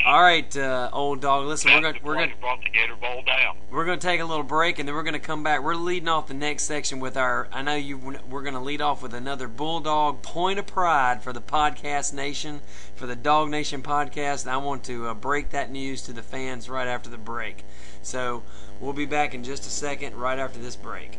All 0.04 0.22
right, 0.22 0.56
uh, 0.58 0.90
old 0.94 1.22
dog. 1.22 1.46
Listen, 1.46 1.74
we're 1.74 1.82
gonna 1.82 2.00
we're 2.04 2.16
gonna 2.16 2.36
brought 2.40 2.62
the 2.64 2.70
Gator 2.70 2.96
Bowl 2.96 3.24
down. 3.26 3.58
we're 3.72 3.86
gonna 3.86 3.98
take 3.98 4.20
a 4.20 4.26
little 4.26 4.44
break, 4.44 4.78
and 4.78 4.88
then 4.88 4.96
we're 4.96 5.04
gonna 5.04 5.20
come 5.20 5.44
back. 5.44 5.64
We're 5.64 5.76
leading 5.76 6.08
off 6.08 6.28
the 6.28 6.34
next 6.34 6.64
section 6.64 7.00
with 7.00 7.18
our. 7.18 7.48
I 7.52 7.62
know 7.62 7.76
you. 7.76 7.98
We're 8.30 8.44
gonna 8.44 8.62
lead 8.62 8.82
off 8.82 9.02
with 9.02 9.14
another 9.14 9.48
bulldog 9.48 10.22
point 10.22 10.60
of 10.60 10.68
pride 10.68 11.24
for 11.24 11.34
the 11.34 11.42
podcast 11.42 12.14
nation, 12.14 12.62
for 12.96 13.08
the 13.08 13.16
Dog 13.16 13.50
Nation 13.50 13.82
podcast. 13.82 14.44
And 14.44 14.52
I 14.52 14.58
want 14.58 14.84
to 14.86 15.08
uh, 15.08 15.14
break 15.14 15.50
that 15.52 15.72
news 15.72 16.02
to 16.04 16.14
the 16.14 16.24
fans 16.24 16.70
right 16.70 16.88
after 16.88 17.10
the 17.10 17.18
break. 17.18 17.64
So 18.02 18.44
we'll 18.80 18.94
be 18.94 19.06
back 19.06 19.34
in 19.34 19.44
just 19.44 19.66
a 19.66 19.70
second, 19.70 20.16
right 20.16 20.38
after 20.38 20.60
this 20.60 20.76
break. 20.76 21.18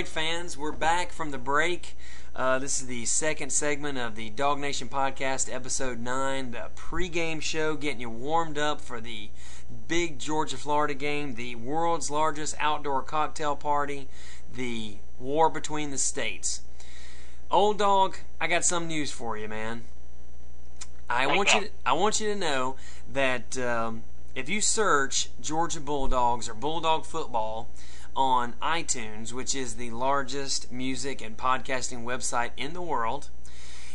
Right, 0.00 0.08
fans, 0.08 0.56
we're 0.56 0.72
back 0.72 1.12
from 1.12 1.30
the 1.30 1.36
break. 1.36 1.94
Uh, 2.34 2.58
this 2.58 2.80
is 2.80 2.86
the 2.86 3.04
second 3.04 3.50
segment 3.52 3.98
of 3.98 4.14
the 4.14 4.30
Dog 4.30 4.58
Nation 4.58 4.88
podcast, 4.88 5.54
episode 5.54 5.98
9, 6.00 6.52
the 6.52 6.70
pregame 6.74 7.42
show, 7.42 7.76
getting 7.76 8.00
you 8.00 8.08
warmed 8.08 8.56
up 8.56 8.80
for 8.80 8.98
the 8.98 9.28
big 9.88 10.18
Georgia 10.18 10.56
Florida 10.56 10.94
game, 10.94 11.34
the 11.34 11.54
world's 11.54 12.10
largest 12.10 12.56
outdoor 12.58 13.02
cocktail 13.02 13.54
party, 13.54 14.08
the 14.54 14.96
war 15.18 15.50
between 15.50 15.90
the 15.90 15.98
states. 15.98 16.62
Old 17.50 17.78
dog, 17.78 18.16
I 18.40 18.46
got 18.46 18.64
some 18.64 18.86
news 18.86 19.12
for 19.12 19.36
you, 19.36 19.48
man. 19.48 19.82
I 21.10 21.26
want 21.26 21.52
you. 21.52 21.60
To, 21.60 21.70
I 21.84 21.92
want 21.92 22.20
you 22.20 22.32
to 22.32 22.36
know 22.36 22.76
that 23.12 23.58
um, 23.58 24.04
if 24.34 24.48
you 24.48 24.62
search 24.62 25.28
Georgia 25.42 25.80
Bulldogs 25.80 26.48
or 26.48 26.54
Bulldog 26.54 27.04
football 27.04 27.68
on 28.20 28.52
iTunes, 28.60 29.32
which 29.32 29.54
is 29.54 29.76
the 29.76 29.90
largest 29.92 30.70
music 30.70 31.22
and 31.22 31.38
podcasting 31.38 32.04
website 32.04 32.50
in 32.54 32.74
the 32.74 32.82
world, 32.82 33.30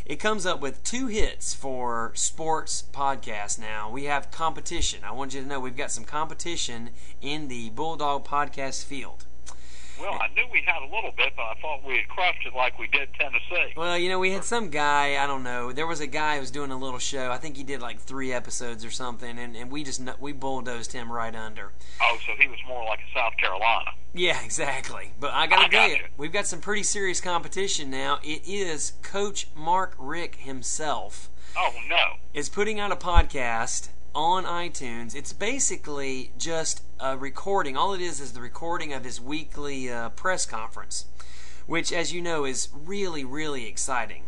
it 0.03 0.15
comes 0.15 0.48
up 0.48 0.60
with 0.60 0.84
two 0.84 1.05
hits 1.05 1.53
for 1.53 2.12
sports 2.15 2.84
podcasts. 2.91 3.60
Now 3.60 3.91
we 3.91 4.05
have 4.05 4.32
competition. 4.32 5.03
I 5.03 5.12
want 5.12 5.36
you 5.36 5.41
to 5.41 5.48
know 5.48 5.60
we've 5.60 5.77
got 5.77 5.91
some 5.91 6.05
competition 6.05 6.89
in 7.22 7.50
the 7.50 7.70
Bulldog 7.70 8.25
podcast 8.25 8.84
field. 8.86 9.25
Well, 10.00 10.14
I 10.22 10.28
knew 10.34 10.44
we 10.52 10.62
had 10.66 10.82
a 10.82 10.86
little 10.94 11.12
bit, 11.16 11.34
but 11.36 11.44
I 11.44 11.54
thought 11.62 11.84
we 11.86 11.98
had 11.98 12.08
crushed 12.10 12.46
it 12.46 12.54
like 12.56 12.78
we 12.78 12.88
did 12.88 13.10
Tennessee. 13.14 13.74
Well, 13.78 13.98
you 13.98 14.10
know, 14.10 14.20
we 14.20 14.32
had 14.32 14.44
some 14.44 14.70
guy, 14.70 15.22
I 15.24 15.28
don't 15.28 15.44
know, 15.44 15.72
there 15.72 15.88
was 15.88 16.00
a 16.02 16.08
guy 16.08 16.36
who 16.36 16.42
was 16.42 16.52
doing 16.52 16.72
a 16.72 16.78
little 16.78 17.00
show. 17.00 17.32
I 17.32 17.38
think 17.38 17.56
he 17.58 17.64
did 17.64 17.82
like 17.82 18.00
three 18.00 18.34
episodes 18.34 18.84
or 18.84 18.92
something, 18.92 19.38
and, 19.40 19.56
and 19.56 19.72
we 19.72 19.84
just, 19.84 20.02
we 20.20 20.34
bulldozed 20.34 20.92
him 20.92 21.12
right 21.12 21.36
under. 21.36 21.72
Oh, 22.02 22.18
so 22.25 22.34
he 22.40 22.48
was 22.48 22.60
more 22.68 22.84
like 22.86 23.00
a 23.00 23.18
South 23.18 23.38
Carolina. 23.38 23.92
Yeah, 24.14 24.42
exactly. 24.44 25.12
But 25.20 25.34
I 25.34 25.48
got 25.48 25.60
I 25.60 25.64
to 25.66 25.70
tell 25.70 25.90
you, 25.90 25.98
we've 26.18 26.32
got 26.32 26.48
some 26.48 26.62
pretty 26.62 26.84
serious 26.84 27.20
competition 27.20 27.90
now. 27.90 28.20
It 28.24 28.48
is 28.48 28.94
Coach 29.02 29.48
Mark 29.56 29.94
Richt 29.98 30.36
himself 30.42 31.30
Oh 31.58 31.74
no. 31.90 32.16
is 32.34 32.50
putting 32.50 32.80
out 32.80 32.92
a 32.92 32.96
podcast 32.96 33.90
on 34.16 34.46
iTunes. 34.46 35.14
It's 35.14 35.34
basically 35.34 36.32
just 36.38 36.82
a 37.00 37.18
recording. 37.18 37.76
All 37.76 37.94
it 37.94 38.02
is 38.02 38.22
is 38.22 38.32
the 38.32 38.42
recording 38.42 38.94
of 38.94 39.04
his 39.04 39.20
weekly 39.20 39.92
uh, 39.92 40.10
press 40.10 40.46
conference, 40.46 41.06
which, 41.68 41.92
as 41.92 42.14
you 42.14 42.22
know, 42.22 42.46
is 42.46 42.70
really, 42.74 43.26
really 43.26 43.68
exciting. 43.68 44.24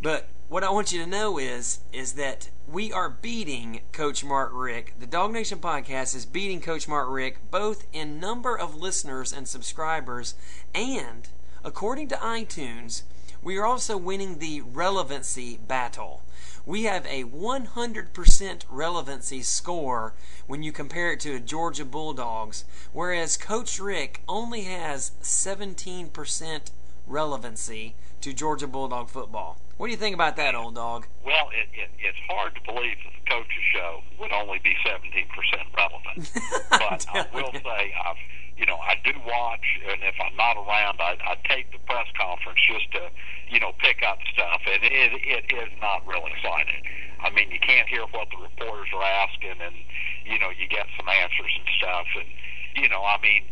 But 0.00 0.28
what 0.48 0.62
I 0.62 0.70
want 0.70 0.92
you 0.92 1.02
to 1.02 1.08
know 1.08 1.38
is 1.38 1.80
is 1.90 2.12
that 2.12 2.50
we 2.68 2.92
are 2.92 3.08
beating 3.08 3.80
Coach 3.92 4.22
Mark 4.22 4.50
Richt. 4.52 5.00
The 5.00 5.06
Dog 5.06 5.32
Nation 5.32 5.58
podcast 5.58 6.14
is 6.14 6.26
beating 6.26 6.60
Coach 6.60 6.86
Mark 6.86 7.08
Richt 7.08 7.50
both 7.50 7.86
in 7.94 8.20
number 8.20 8.56
of 8.56 8.76
listeners 8.76 9.32
and 9.32 9.48
subscribers 9.48 10.34
and 10.74 11.28
according 11.64 12.08
to 12.08 12.16
iTunes, 12.16 13.04
we 13.42 13.56
are 13.56 13.64
also 13.64 13.96
winning 13.96 14.38
the 14.38 14.60
relevancy 14.60 15.56
battle. 15.56 16.23
We 16.66 16.84
have 16.84 17.04
a 17.06 17.24
100% 17.24 18.64
relevancy 18.70 19.42
score 19.42 20.14
when 20.46 20.62
you 20.62 20.72
compare 20.72 21.12
it 21.12 21.20
to 21.20 21.34
a 21.34 21.40
Georgia 21.40 21.84
Bulldogs, 21.84 22.64
whereas 22.92 23.36
Coach 23.36 23.78
Richt 23.78 24.20
only 24.26 24.62
has 24.62 25.12
17% 25.22 26.70
relevancy 27.06 27.94
to 28.22 28.32
Georgia 28.32 28.66
Bulldog 28.66 29.10
football. 29.10 29.58
What 29.76 29.88
do 29.88 29.90
you 29.92 29.98
think 29.98 30.14
about 30.14 30.36
that, 30.36 30.54
old 30.54 30.76
dog? 30.76 31.06
Well, 31.24 31.50
it, 31.52 31.68
it, 31.78 31.90
it's 31.98 32.18
hard 32.28 32.54
to 32.54 32.60
believe 32.62 32.96
that 33.04 33.12
the 33.12 33.30
coach's 33.30 33.64
show 33.74 34.00
would 34.18 34.32
only 34.32 34.58
be 34.64 34.74
17% 34.86 35.26
relevant. 35.76 36.32
but 36.70 37.06
I 37.12 37.26
will 37.34 37.52
say, 37.52 37.92
I've, 38.06 38.16
you 38.56 38.66
know, 38.66 38.78
I 38.78 38.94
do 39.02 39.10
watch, 39.26 39.66
and 39.90 39.98
if 40.02 40.14
I'm 40.22 40.36
not 40.36 40.54
around, 40.54 41.02
I, 41.02 41.18
I 41.26 41.34
take 41.50 41.72
the 41.74 41.82
press 41.90 42.06
conference 42.14 42.60
just 42.62 42.86
to, 42.94 43.10
you 43.50 43.58
know, 43.58 43.72
pick 43.82 44.02
up 44.06 44.18
stuff, 44.32 44.62
and 44.70 44.82
it, 44.84 45.10
it 45.26 45.44
is 45.50 45.70
not 45.82 46.06
real 46.06 46.22
exciting. 46.22 46.82
I 47.18 47.30
mean, 47.34 47.50
you 47.50 47.58
can't 47.58 47.88
hear 47.88 48.06
what 48.14 48.30
the 48.30 48.38
reporters 48.38 48.88
are 48.94 49.02
asking, 49.02 49.58
and 49.58 49.74
you 50.22 50.38
know, 50.38 50.54
you 50.54 50.68
get 50.70 50.86
some 50.94 51.08
answers 51.08 51.50
and 51.50 51.68
stuff, 51.78 52.06
and 52.14 52.30
you 52.78 52.88
know, 52.88 53.02
I 53.02 53.18
mean, 53.18 53.42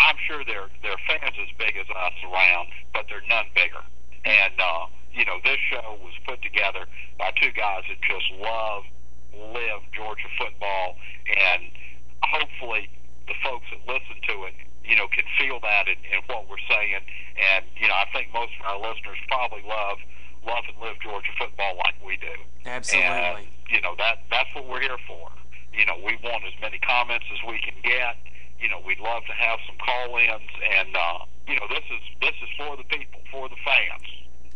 I'm 0.00 0.16
sure 0.28 0.44
there 0.44 0.68
there 0.84 0.92
are 0.92 1.04
fans 1.08 1.36
as 1.40 1.48
big 1.56 1.72
as 1.80 1.88
us 1.88 2.16
around, 2.28 2.68
but 2.92 3.08
they're 3.08 3.24
none 3.32 3.48
bigger. 3.56 3.80
And 4.24 4.56
uh, 4.60 4.92
you 5.16 5.24
know, 5.24 5.40
this 5.44 5.58
show 5.72 5.96
was 6.04 6.12
put 6.28 6.42
together 6.42 6.84
by 7.16 7.32
two 7.40 7.52
guys 7.56 7.88
that 7.88 8.00
just 8.04 8.28
love, 8.36 8.84
live 9.32 9.80
Georgia 9.96 10.28
football, 10.36 11.00
and 11.30 11.72
hopefully 12.20 12.90
the 13.26 13.36
folks 13.42 13.66
that 13.70 13.80
listen 13.86 14.18
to 14.28 14.48
it, 14.50 14.54
you 14.84 14.96
know, 14.96 15.06
can 15.08 15.24
feel 15.38 15.60
that 15.60 15.86
in, 15.88 15.98
in 16.10 16.20
what 16.26 16.48
we're 16.48 16.62
saying. 16.68 17.02
And 17.38 17.64
you 17.78 17.88
know, 17.88 17.94
I 17.94 18.06
think 18.12 18.32
most 18.34 18.52
of 18.60 18.66
our 18.66 18.78
listeners 18.78 19.18
probably 19.28 19.62
love 19.66 19.98
love 20.46 20.64
and 20.66 20.78
live 20.82 20.98
Georgia 21.00 21.30
football 21.38 21.78
like 21.78 21.94
we 22.04 22.16
do. 22.18 22.34
Absolutely. 22.66 23.08
And 23.08 23.46
you 23.70 23.80
know 23.80 23.94
that 23.98 24.26
that's 24.30 24.50
what 24.54 24.68
we're 24.68 24.82
here 24.82 24.98
for. 25.06 25.30
You 25.72 25.86
know, 25.86 25.96
we 26.04 26.18
want 26.22 26.44
as 26.44 26.52
many 26.60 26.78
comments 26.78 27.24
as 27.32 27.38
we 27.48 27.58
can 27.60 27.74
get. 27.82 28.16
You 28.60 28.68
know, 28.68 28.78
we'd 28.86 29.00
love 29.00 29.22
to 29.26 29.32
have 29.32 29.58
some 29.66 29.74
call-ins, 29.82 30.50
and 30.78 30.94
uh, 30.94 31.18
you 31.48 31.56
know, 31.56 31.66
this 31.68 31.84
is 31.90 32.02
this 32.20 32.36
is 32.42 32.48
for 32.56 32.76
the 32.76 32.84
people, 32.84 33.20
for 33.30 33.48
the 33.48 33.56
fans. 33.64 34.06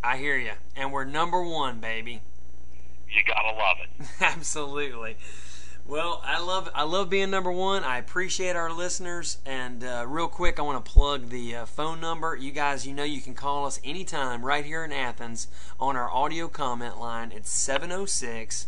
I 0.03 0.17
hear 0.17 0.37
you. 0.37 0.53
And 0.75 0.91
we're 0.91 1.05
number 1.05 1.41
one, 1.43 1.79
baby. 1.79 2.21
You 3.09 3.21
gotta 3.25 3.57
love 3.57 3.77
it. 3.83 4.07
Absolutely. 4.21 5.17
Well, 5.87 6.21
I 6.25 6.41
love 6.43 6.69
I 6.75 6.83
love 6.83 7.09
being 7.09 7.29
number 7.29 7.51
one. 7.51 7.85
I 7.85 7.97
appreciate 7.97 8.57
our 8.57 8.73
listeners. 8.73 9.37
And 9.45 9.85
uh, 9.85 10.03
real 10.05 10.27
quick, 10.27 10.59
I 10.59 10.63
want 10.63 10.83
to 10.83 10.91
plug 10.91 11.29
the 11.29 11.55
uh, 11.55 11.65
phone 11.65 12.01
number. 12.01 12.35
You 12.35 12.51
guys, 12.51 12.85
you 12.85 12.93
know, 12.93 13.05
you 13.05 13.21
can 13.21 13.33
call 13.33 13.65
us 13.65 13.79
anytime 13.85 14.43
right 14.43 14.65
here 14.65 14.83
in 14.83 14.91
Athens 14.91 15.47
on 15.79 15.95
our 15.95 16.11
audio 16.11 16.49
comment 16.49 16.99
line. 16.99 17.31
It's 17.33 17.49
706 17.49 18.67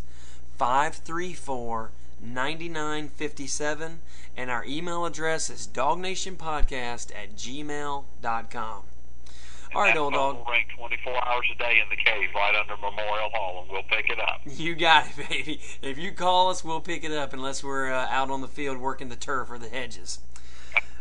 534 0.57 1.91
9957. 2.21 3.99
And 4.37 4.49
our 4.49 4.63
email 4.63 5.05
address 5.05 5.49
is 5.49 5.67
dognationpodcast 5.67 7.13
at 7.13 7.35
gmail.com. 7.35 8.83
And 9.69 9.75
All 9.75 9.81
right, 9.83 9.93
that 9.93 9.99
old 9.99 10.13
phone 10.13 10.35
dog. 10.35 10.45
will 10.47 10.51
ring 10.51 10.65
24 10.75 11.27
hours 11.29 11.45
a 11.53 11.57
day 11.59 11.79
in 11.81 11.89
the 11.89 11.95
cave 11.95 12.29
right 12.33 12.55
under 12.55 12.75
Memorial 12.77 13.29
Hall, 13.33 13.61
and 13.61 13.71
we'll 13.71 13.83
pick 13.83 14.09
it 14.09 14.19
up. 14.19 14.41
You 14.45 14.75
got 14.75 15.05
it, 15.07 15.29
baby. 15.29 15.61
If 15.81 15.97
you 15.97 16.11
call 16.11 16.49
us, 16.49 16.63
we'll 16.63 16.81
pick 16.81 17.03
it 17.03 17.11
up 17.11 17.33
unless 17.33 17.63
we're 17.63 17.91
uh, 17.91 18.07
out 18.09 18.31
on 18.31 18.41
the 18.41 18.47
field 18.47 18.77
working 18.77 19.09
the 19.09 19.15
turf 19.15 19.51
or 19.51 19.59
the 19.59 19.69
hedges. 19.69 20.19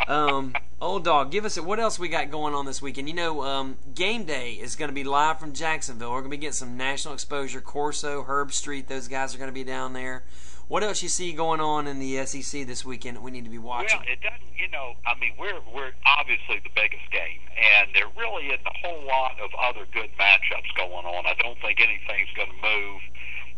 Um, 0.07 0.55
old 0.83 1.05
dog, 1.05 1.31
give 1.31 1.47
us 1.47 1.57
a, 1.57 1.63
what 1.63 1.81
else 1.81 1.99
we 1.99 2.09
got 2.09 2.31
going 2.31 2.55
on 2.55 2.67
this 2.67 2.83
weekend. 2.83 3.09
You 3.09 3.15
know, 3.15 3.43
um, 3.43 3.79
game 3.95 4.25
day 4.25 4.53
is 4.53 4.77
going 4.77 4.91
to 4.91 4.95
be 4.95 5.05
live 5.05 5.41
from 5.41 5.55
Jacksonville. 5.55 6.11
We're 6.11 6.21
going 6.21 6.31
to 6.31 6.37
be 6.37 6.41
getting 6.41 6.53
some 6.53 6.77
national 6.77 7.15
exposure. 7.15 7.63
Corso, 7.63 8.23
Herbstreit, 8.25 8.87
those 8.87 9.09
guys 9.09 9.35
are 9.35 9.39
going 9.39 9.49
to 9.49 9.55
be 9.55 9.65
down 9.65 9.95
there. 9.95 10.25
What 10.69 10.85
else 10.85 11.03
you 11.03 11.09
see 11.09 11.33
going 11.33 11.65
on 11.65 11.89
in 11.89 11.99
the 11.99 12.21
SEC 12.29 12.69
this 12.69 12.85
weekend 12.85 13.17
that 13.17 13.25
we 13.25 13.33
need 13.33 13.45
to 13.45 13.51
be 13.51 13.57
watching? 13.57 14.05
Well, 14.05 14.13
it 14.13 14.21
doesn't. 14.21 14.53
You 14.53 14.69
know, 14.69 15.01
I 15.09 15.17
mean, 15.17 15.33
we're 15.41 15.57
we're 15.73 15.97
obviously 16.05 16.61
the 16.61 16.69
biggest 16.77 17.09
game, 17.09 17.41
and 17.57 17.89
there 17.97 18.05
really 18.21 18.53
isn't 18.53 18.69
a 18.69 18.77
whole 18.85 19.01
lot 19.09 19.41
of 19.41 19.49
other 19.57 19.89
good 19.97 20.13
matchups 20.21 20.69
going 20.77 21.09
on. 21.09 21.25
I 21.25 21.33
don't 21.41 21.57
think 21.65 21.81
anything's 21.81 22.29
going 22.37 22.53
to 22.53 22.61
move, 22.61 23.01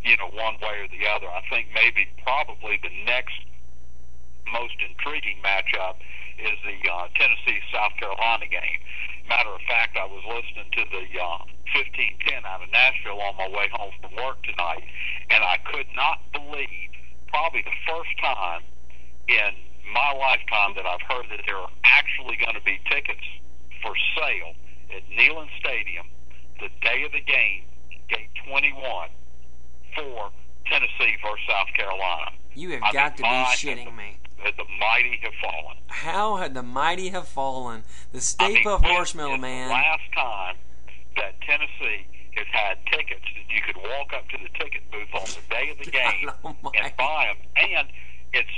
you 0.07 0.14
know, 0.23 0.31
one 0.38 0.55
way 0.62 0.87
or 0.87 0.88
the 0.93 1.02
other. 1.11 1.26
I 1.26 1.43
think 1.50 1.75
maybe 1.75 2.07
probably 2.23 2.79
the 2.79 2.95
next 3.02 3.43
most 4.55 4.79
intriguing 4.79 5.43
matchup 5.43 5.99
is 6.38 6.55
the 6.62 6.79
uh, 6.79 7.11
Tennessee 7.19 7.59
South 7.75 7.97
Carolina 7.99 8.47
game. 8.47 8.81
Matter 9.26 9.50
of 9.50 9.62
fact, 9.67 9.99
I 9.99 10.07
was 10.07 10.23
listening 10.31 10.71
to 10.79 10.83
the 10.95 11.05
uh, 11.19 11.43
1510 11.75 12.47
out 12.47 12.62
of 12.62 12.71
Nashville 12.71 13.19
on 13.19 13.35
my 13.35 13.50
way 13.50 13.67
home 13.75 13.95
from 13.99 14.14
work 14.14 14.43
tonight, 14.47 14.87
and 15.31 15.43
I 15.43 15.59
could 15.67 15.90
not 15.99 16.23
believe 16.31 16.90
probably 17.31 17.63
the 17.63 17.79
first 17.87 18.11
time 18.21 18.63
in 19.29 19.51
my 19.93 20.13
lifetime 20.15 20.75
that 20.77 20.87
I've 20.87 21.03
heard 21.03 21.27
that 21.31 21.41
there 21.47 21.57
are 21.57 21.71
actually 21.85 22.37
going 22.37 22.55
to 22.55 22.63
be 22.63 22.79
tickets 22.91 23.25
for 23.83 23.95
sale 24.17 24.55
at 24.95 25.03
Neyland 25.11 25.51
Stadium 25.59 26.07
the 26.61 26.69
day 26.83 27.03
of 27.05 27.13
the 27.13 27.21
game, 27.21 27.65
gate 28.09 28.29
21, 28.47 29.09
for 29.97 30.31
Tennessee 30.67 31.17
versus 31.23 31.45
South 31.49 31.69
Carolina. 31.75 32.33
You 32.55 32.71
have 32.71 32.83
I 32.83 32.93
got 32.93 33.17
to 33.17 33.23
be 33.23 33.29
shitting 33.29 33.97
me. 33.97 34.19
That 34.45 34.57
the 34.57 34.65
mighty 34.79 35.21
have 35.23 35.33
fallen. 35.41 35.77
How 35.89 36.37
had 36.37 36.55
the 36.55 36.63
mighty 36.63 37.09
have 37.11 37.29
fallen? 37.29 37.85
The 38.13 38.19
I 38.19 38.21
Stay 38.21 38.55
mean, 38.55 38.65
when 38.65 38.81
Marshmallow 38.83 39.37
Man. 39.37 39.69
Last 39.69 40.03
time 40.15 40.57
that 41.17 41.41
Tennessee 41.43 42.07
has 42.41 42.49
had 42.53 42.79
tickets 42.91 43.25
that 43.37 43.55
you 43.55 43.61
could 43.63 43.77
walk 43.77 44.13
up 44.15 44.29
to 44.31 44.39
the 44.39 44.49
ticket 44.59 44.83
booth 44.91 45.13
on 45.15 45.27
the 45.27 45.55
day 45.55 45.71
of 45.71 45.79
the 45.79 45.91
game 45.91 46.31
Oh, 46.45 46.57
and 46.75 46.93
buy 46.97 47.29
them, 47.29 47.47
and 47.57 47.89
it's 48.33 48.49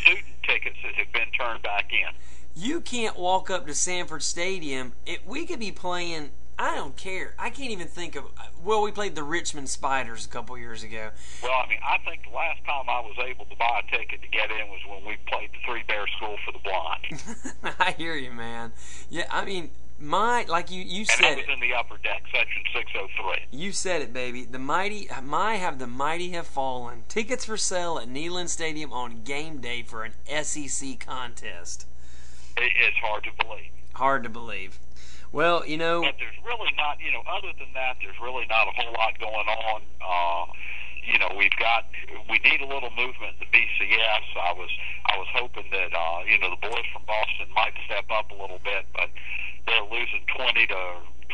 student 0.00 0.26
tickets 0.42 0.76
that 0.84 0.94
have 0.94 1.12
been 1.12 1.30
turned 1.38 1.62
back 1.62 1.90
in. 1.92 2.14
You 2.56 2.80
can't 2.80 3.18
walk 3.18 3.50
up 3.50 3.66
to 3.66 3.74
Sanford 3.74 4.22
Stadium. 4.22 4.92
It, 5.06 5.26
we 5.26 5.46
could 5.46 5.58
be 5.58 5.72
playing. 5.72 6.30
I 6.56 6.76
don't 6.76 6.94
care. 6.96 7.34
I 7.36 7.50
can't 7.50 7.72
even 7.72 7.88
think 7.88 8.14
of. 8.14 8.26
Well, 8.62 8.82
we 8.82 8.92
played 8.92 9.16
the 9.16 9.24
Richmond 9.24 9.68
Spiders 9.68 10.24
a 10.24 10.28
couple 10.28 10.56
years 10.56 10.84
ago. 10.84 11.10
Well, 11.42 11.50
I 11.52 11.68
mean, 11.68 11.80
I 11.84 11.98
think 12.08 12.22
the 12.30 12.36
last 12.36 12.64
time 12.64 12.88
I 12.88 13.00
was 13.00 13.16
able 13.26 13.44
to 13.46 13.56
buy 13.56 13.82
a 13.84 13.90
ticket 13.96 14.22
to 14.22 14.28
get 14.28 14.52
in 14.52 14.68
was 14.68 14.80
when 14.88 15.04
we 15.04 15.16
played 15.26 15.50
the 15.50 15.58
Three 15.66 15.82
Bear 15.88 16.06
School 16.16 16.36
for 16.44 16.52
the 16.52 16.60
Blind, 16.60 17.74
I 17.80 17.90
hear 17.92 18.14
you, 18.14 18.30
man. 18.30 18.72
Yeah, 19.10 19.24
I 19.32 19.44
mean, 19.44 19.70
my 19.98 20.44
like 20.48 20.70
you 20.70 20.82
you 20.82 21.00
and 21.00 21.08
said 21.08 21.22
that 21.22 21.38
it. 21.38 21.46
was 21.48 21.54
in 21.54 21.60
the 21.60 21.74
upper 21.74 21.96
deck, 21.98 22.22
section 22.32 22.62
603. 22.74 23.58
You 23.58 23.72
said 23.72 24.02
it, 24.02 24.12
baby. 24.12 24.44
The 24.44 24.58
mighty, 24.58 25.08
my 25.22 25.56
have 25.56 25.78
the 25.78 25.86
mighty 25.86 26.30
have 26.30 26.46
fallen. 26.46 27.04
Tickets 27.08 27.44
for 27.44 27.56
sale 27.56 27.98
at 27.98 28.08
Neyland 28.08 28.48
Stadium 28.48 28.92
on 28.92 29.22
game 29.22 29.58
day 29.60 29.82
for 29.82 30.04
an 30.04 30.12
SEC 30.42 30.98
contest. 31.00 31.86
It, 32.56 32.72
it's 32.76 32.96
hard 32.98 33.24
to 33.24 33.30
believe. 33.44 33.70
Hard 33.94 34.22
to 34.24 34.28
believe. 34.28 34.78
Well, 35.32 35.66
you 35.66 35.76
know, 35.76 36.02
But 36.02 36.14
there's 36.18 36.38
really 36.46 36.70
not, 36.76 36.98
you 37.00 37.10
know, 37.10 37.22
other 37.26 37.50
than 37.58 37.66
that, 37.74 37.96
there's 38.00 38.14
really 38.22 38.46
not 38.46 38.68
a 38.68 38.70
whole 38.70 38.92
lot 38.92 39.18
going 39.18 39.34
on. 39.34 39.82
Uh, 40.00 40.52
you 41.04 41.18
know, 41.18 41.30
we've 41.36 41.54
got, 41.60 41.84
we 42.30 42.38
need 42.40 42.60
a 42.60 42.66
little 42.66 42.90
movement 42.96 43.36
in 43.36 43.46
the 43.46 43.50
BCS. 43.52 44.26
I 44.40 44.52
was, 44.56 44.70
I 45.06 45.16
was 45.18 45.28
hoping 45.36 45.68
that, 45.70 45.92
uh, 45.92 46.20
you 46.26 46.38
know, 46.38 46.50
the 46.50 46.60
boys 46.68 46.86
from 46.92 47.04
Boston 47.06 47.48
might 47.54 47.74
step 47.86 48.04
up 48.10 48.30
a 48.30 48.36
little 48.40 48.60
bit, 48.64 48.86
but 48.96 49.10
they're 49.66 49.84
losing 49.88 50.24
20 50.36 50.66
to 50.66 50.80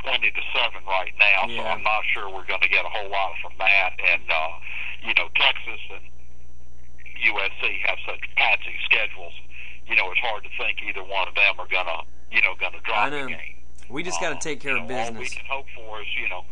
20 0.02 0.30
to 0.30 0.42
7 0.54 0.80
right 0.86 1.12
now, 1.18 1.44
so 1.50 1.60
I'm 1.60 1.82
not 1.82 2.02
sure 2.14 2.30
we're 2.32 2.46
going 2.46 2.62
to 2.62 2.68
get 2.72 2.84
a 2.84 2.88
whole 2.88 3.10
lot 3.10 3.32
from 3.42 3.52
that. 3.58 3.90
And, 4.00 4.22
uh, 4.30 4.52
you 5.06 5.12
know, 5.18 5.28
Texas 5.36 5.80
and 5.92 6.04
USC 7.20 7.62
have 7.86 7.98
such 8.06 8.20
patsy 8.36 8.74
schedules. 8.84 9.34
You 9.86 9.96
know, 9.96 10.10
it's 10.10 10.20
hard 10.20 10.44
to 10.44 10.50
think 10.56 10.78
either 10.88 11.02
one 11.02 11.28
of 11.28 11.34
them 11.34 11.54
are 11.58 11.68
going 11.68 11.86
to, 11.86 12.00
you 12.30 12.40
know, 12.42 12.54
going 12.58 12.72
to 12.72 12.78
I 12.78 13.10
drop 13.10 13.10
know. 13.10 13.26
the 13.26 13.32
game. 13.34 13.56
we 13.90 14.02
just 14.02 14.20
got 14.20 14.30
to 14.30 14.36
Uh, 14.36 14.40
take 14.40 14.60
care 14.60 14.76
you 14.76 14.82
of 14.82 14.88
know, 14.88 14.96
All 14.96 15.12
we 15.12 15.28
can 15.28 15.44
hope 15.50 15.66
for 15.74 16.00
is, 16.00 16.08
you 16.16 16.28
know, 16.28 16.44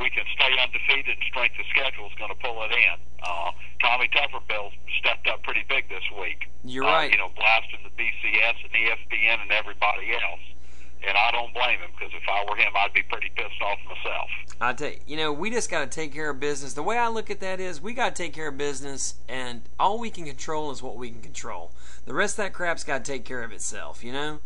we 0.00 0.08
can 0.08 0.24
stay 0.34 0.50
undefeated 0.56 1.20
and 1.20 1.24
strength 1.28 1.60
of 1.60 1.66
schedule 1.68 2.08
is 2.08 2.16
going 2.16 2.32
to 2.32 2.40
pull 2.40 2.64
it 2.64 2.72
in. 2.72 2.96
Uh, 3.22 3.52
Tommy 3.84 4.08
Tuberville 4.08 4.72
stepped 4.98 5.28
up 5.28 5.42
pretty 5.44 5.64
big 5.68 5.88
this 5.88 6.04
week. 6.18 6.48
You're 6.64 6.84
uh, 6.84 7.04
right. 7.04 7.12
You 7.12 7.18
know, 7.18 7.30
blasting 7.36 7.84
the 7.84 7.92
BCS 7.92 8.56
and 8.64 8.72
ESPN 8.72 9.42
and 9.42 9.52
everybody 9.52 10.12
else. 10.16 10.40
And 11.06 11.16
I 11.16 11.30
don't 11.30 11.52
blame 11.54 11.80
him 11.80 11.90
because 11.98 12.12
if 12.14 12.28
I 12.28 12.44
were 12.48 12.56
him, 12.56 12.72
I'd 12.76 12.92
be 12.92 13.02
pretty 13.02 13.30
pissed 13.34 13.60
off 13.62 13.78
myself. 13.88 14.28
I 14.60 14.72
tell 14.74 14.90
you, 14.90 14.98
you 15.06 15.16
know, 15.16 15.32
we 15.32 15.50
just 15.50 15.70
got 15.70 15.80
to 15.80 15.86
take 15.86 16.12
care 16.12 16.28
of 16.28 16.40
business. 16.40 16.74
The 16.74 16.82
way 16.82 16.98
I 16.98 17.08
look 17.08 17.30
at 17.30 17.40
that 17.40 17.60
is, 17.60 17.80
we 17.80 17.94
got 17.94 18.14
to 18.14 18.22
take 18.22 18.34
care 18.34 18.48
of 18.48 18.58
business, 18.58 19.14
and 19.26 19.62
all 19.78 19.98
we 19.98 20.10
can 20.10 20.26
control 20.26 20.70
is 20.70 20.82
what 20.82 20.96
we 20.96 21.08
can 21.08 21.22
control. 21.22 21.72
The 22.04 22.12
rest 22.12 22.34
of 22.34 22.44
that 22.44 22.52
crap's 22.52 22.84
got 22.84 23.02
to 23.02 23.12
take 23.12 23.24
care 23.24 23.42
of 23.42 23.52
itself. 23.52 24.04
You 24.04 24.12
know, 24.12 24.40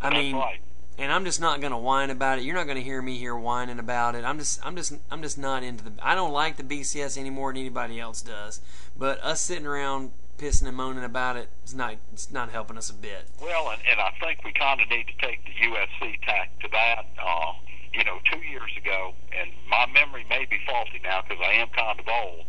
I 0.00 0.10
That's 0.10 0.22
mean, 0.22 0.36
right. 0.36 0.60
And 0.98 1.12
I'm 1.12 1.24
just 1.24 1.40
not 1.40 1.60
going 1.60 1.70
to 1.70 1.78
whine 1.78 2.10
about 2.10 2.38
it. 2.38 2.44
You're 2.44 2.56
not 2.56 2.66
going 2.66 2.76
to 2.76 2.82
hear 2.82 3.00
me 3.00 3.16
here 3.18 3.36
whining 3.36 3.78
about 3.78 4.16
it. 4.16 4.24
I'm 4.24 4.38
just, 4.38 4.64
I'm 4.66 4.74
just, 4.74 4.94
I'm 5.10 5.22
just 5.22 5.38
not 5.38 5.62
into 5.62 5.84
the. 5.84 5.92
I 6.02 6.14
don't 6.14 6.32
like 6.32 6.56
the 6.56 6.64
BCS 6.64 7.16
any 7.16 7.30
more 7.30 7.52
than 7.52 7.60
anybody 7.60 8.00
else 8.00 8.20
does. 8.20 8.60
But 8.98 9.22
us 9.22 9.40
sitting 9.40 9.66
around 9.66 10.10
pissing 10.38 10.66
and 10.66 10.76
moaning 10.76 11.04
about 11.04 11.36
it's 11.36 11.74
not, 11.74 11.94
it's 12.12 12.32
not 12.32 12.50
helping 12.50 12.76
us 12.76 12.90
a 12.90 12.94
bit. 12.94 13.26
Well, 13.40 13.70
and, 13.70 13.80
and 13.88 14.00
I 14.00 14.12
think 14.20 14.44
we 14.44 14.52
kind 14.52 14.80
of 14.80 14.88
need 14.88 15.06
to 15.06 15.26
take 15.26 15.44
the 15.44 15.54
USC 15.66 16.20
tack 16.26 16.58
to 16.60 16.68
that. 16.72 17.06
Uh, 17.16 17.52
you 17.94 18.04
know, 18.04 18.18
two 18.30 18.38
years 18.38 18.70
ago, 18.76 19.14
and 19.32 19.50
my 19.68 19.86
memory 19.86 20.26
may 20.28 20.46
be 20.50 20.58
faulty 20.66 21.00
now 21.02 21.22
because 21.22 21.42
I 21.42 21.52
am 21.54 21.68
kind 21.74 21.98
of 21.98 22.06
old, 22.06 22.44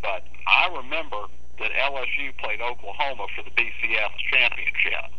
but 0.00 0.24
I 0.46 0.68
remember 0.76 1.26
that 1.58 1.70
LSU 1.72 2.36
played 2.38 2.60
Oklahoma 2.60 3.26
for 3.34 3.42
the 3.42 3.50
BCS 3.50 4.12
championship, 4.32 5.10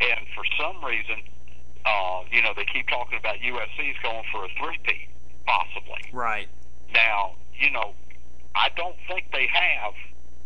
and 0.00 0.26
for 0.34 0.44
some 0.58 0.84
reason, 0.84 1.22
uh, 1.84 2.22
you 2.30 2.42
know, 2.42 2.52
they 2.56 2.64
keep 2.72 2.88
talking 2.88 3.18
about 3.18 3.36
USC's 3.36 3.96
going 4.02 4.24
for 4.32 4.44
a 4.44 4.48
three-peat, 4.58 5.08
possibly. 5.46 6.10
Right. 6.12 6.48
Now, 6.94 7.34
you 7.54 7.70
know, 7.70 7.94
I 8.54 8.68
don't 8.76 8.96
think 9.08 9.26
they 9.32 9.48
have 9.52 9.92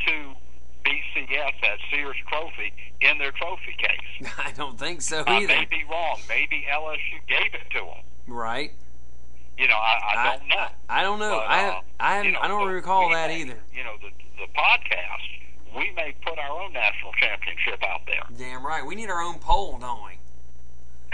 two 0.06 0.32
BCS 0.84 1.62
at 1.64 1.78
Sears 1.90 2.16
Trophy 2.28 2.72
in 3.00 3.18
their 3.18 3.32
trophy 3.32 3.76
case. 3.78 4.30
I 4.38 4.52
don't 4.52 4.78
think 4.78 5.00
so 5.02 5.24
I 5.26 5.38
either. 5.38 5.48
may 5.48 5.64
be 5.70 5.84
wrong. 5.90 6.18
Maybe 6.28 6.66
LSU 6.70 7.26
gave 7.28 7.54
it 7.54 7.70
to 7.72 7.78
them. 7.80 8.04
Right. 8.26 8.72
You 9.56 9.68
know, 9.68 9.76
I, 9.76 9.98
I 10.16 10.36
don't 10.36 10.48
know. 10.48 10.56
I, 10.56 10.70
I 10.88 11.02
don't 11.02 11.18
know. 11.20 11.40
But, 11.40 11.50
I 11.50 11.68
uh, 11.68 11.80
I, 12.00 12.22
you 12.22 12.32
know, 12.32 12.40
I 12.42 12.48
don't 12.48 12.68
recall 12.68 13.10
that 13.10 13.28
may- 13.28 13.40
either. 13.42 13.58
You 13.72 13.84
know, 13.84 13.92
the 14.02 14.08
the 14.36 14.52
podcast, 14.52 15.76
we 15.76 15.92
may 15.94 16.12
put 16.26 16.38
our 16.38 16.50
own 16.60 16.72
national 16.72 17.12
championship 17.20 17.80
out 17.88 18.00
there. 18.06 18.24
Damn 18.36 18.66
right. 18.66 18.84
We 18.84 18.96
need 18.96 19.10
our 19.10 19.22
own 19.22 19.38
poll, 19.38 19.78
don't 19.78 20.04
we? 20.04 20.18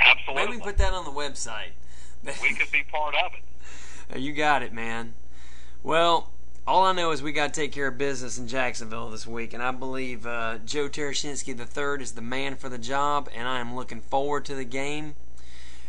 Absolutely. 0.01 0.45
Maybe 0.45 0.57
we 0.57 0.63
put 0.63 0.79
that 0.79 0.93
on 0.93 1.05
the 1.05 1.11
website. 1.11 1.73
we 2.25 2.55
could 2.55 2.71
be 2.73 2.83
part 2.91 3.15
of 3.15 3.33
it. 3.35 4.21
you 4.21 4.33
got 4.33 4.63
it, 4.63 4.73
man. 4.73 5.15
Well, 5.83 6.31
all 6.67 6.85
I 6.85 6.93
know 6.93 7.11
is 7.11 7.23
we 7.23 7.33
got 7.33 7.53
to 7.53 7.61
take 7.61 7.73
care 7.73 7.89
of 7.89 7.99
business 7.99 8.39
in 8.39 8.47
Jacksonville 8.47 9.11
this 9.11 9.27
week, 9.27 9.55
and 9.55 9.63
I 9.63 9.71
believe 9.71 10.27
uh, 10.27 10.59
Joe 10.59 10.89
Tereshinski 10.89 11.59
III 11.59 12.03
is 12.03 12.13
the 12.13 12.21
man 12.21 12.57
for 12.57 12.69
the 12.69 12.79
job, 12.79 13.29
and 13.35 13.49
I 13.49 13.61
am 13.61 13.75
looking 13.75 14.01
forward 14.01 14.45
to 14.47 14.55
the 14.55 14.65
game. 14.65 15.15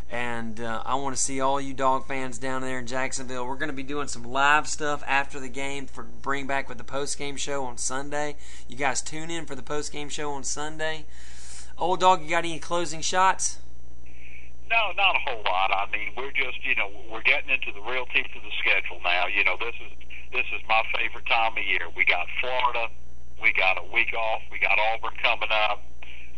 And 0.10 0.60
uh, 0.60 0.84
I 0.86 0.96
want 0.96 1.16
to 1.16 1.22
see 1.22 1.40
all 1.40 1.62
you 1.62 1.74
dog 1.74 2.06
fans 2.06 2.38
down 2.38 2.62
there 2.62 2.80
in 2.80 2.86
Jacksonville. 2.86 3.48
We're 3.48 3.56
going 3.56 3.70
to 3.70 3.76
be 3.76 3.84
doing 3.84 4.10
some 4.10 4.24
live 4.24 4.68
stuff 4.68 5.04
after 5.08 5.40
the 5.40 5.48
game 5.48 5.86
for 5.86 6.04
bring 6.04 6.48
back 6.48 6.68
with 6.68 6.78
the 6.78 6.84
post 6.84 7.18
game 7.18 7.38
show 7.38 7.64
on 7.64 7.78
Sunday. 7.78 8.36
You 8.68 8.76
guys 8.76 9.02
tune 9.02 9.32
in 9.32 9.46
for 9.46 9.56
the 9.56 9.64
post 9.64 9.94
game 9.94 10.10
show 10.10 10.32
on 10.32 10.44
Sunday. 10.44 11.06
Old 11.78 12.02
dog, 12.02 12.24
you 12.24 12.30
got 12.30 12.44
any 12.44 12.60
closing 12.60 13.00
shots? 13.00 13.60
No, 14.72 14.96
not 14.96 15.20
a 15.20 15.22
whole 15.28 15.44
lot. 15.44 15.68
I 15.76 15.92
mean, 15.92 16.16
we're 16.16 16.32
just, 16.32 16.64
you 16.64 16.76
know, 16.80 16.88
we're 17.12 17.28
getting 17.28 17.52
into 17.52 17.76
the 17.76 17.84
real 17.84 18.08
teeth 18.16 18.32
of 18.32 18.40
the 18.40 18.56
schedule 18.64 19.04
now. 19.04 19.28
You 19.28 19.44
know, 19.44 19.60
this 19.60 19.76
is 19.84 19.92
this 20.32 20.48
is 20.56 20.64
my 20.64 20.80
favorite 20.96 21.28
time 21.28 21.60
of 21.60 21.66
year. 21.68 21.92
We 21.92 22.08
got 22.08 22.24
Florida, 22.40 22.88
we 23.44 23.52
got 23.52 23.76
a 23.76 23.84
week 23.92 24.16
off, 24.16 24.42
we 24.48 24.60
got 24.64 24.80
Auburn 24.80 25.12
coming 25.20 25.52
up, 25.52 25.84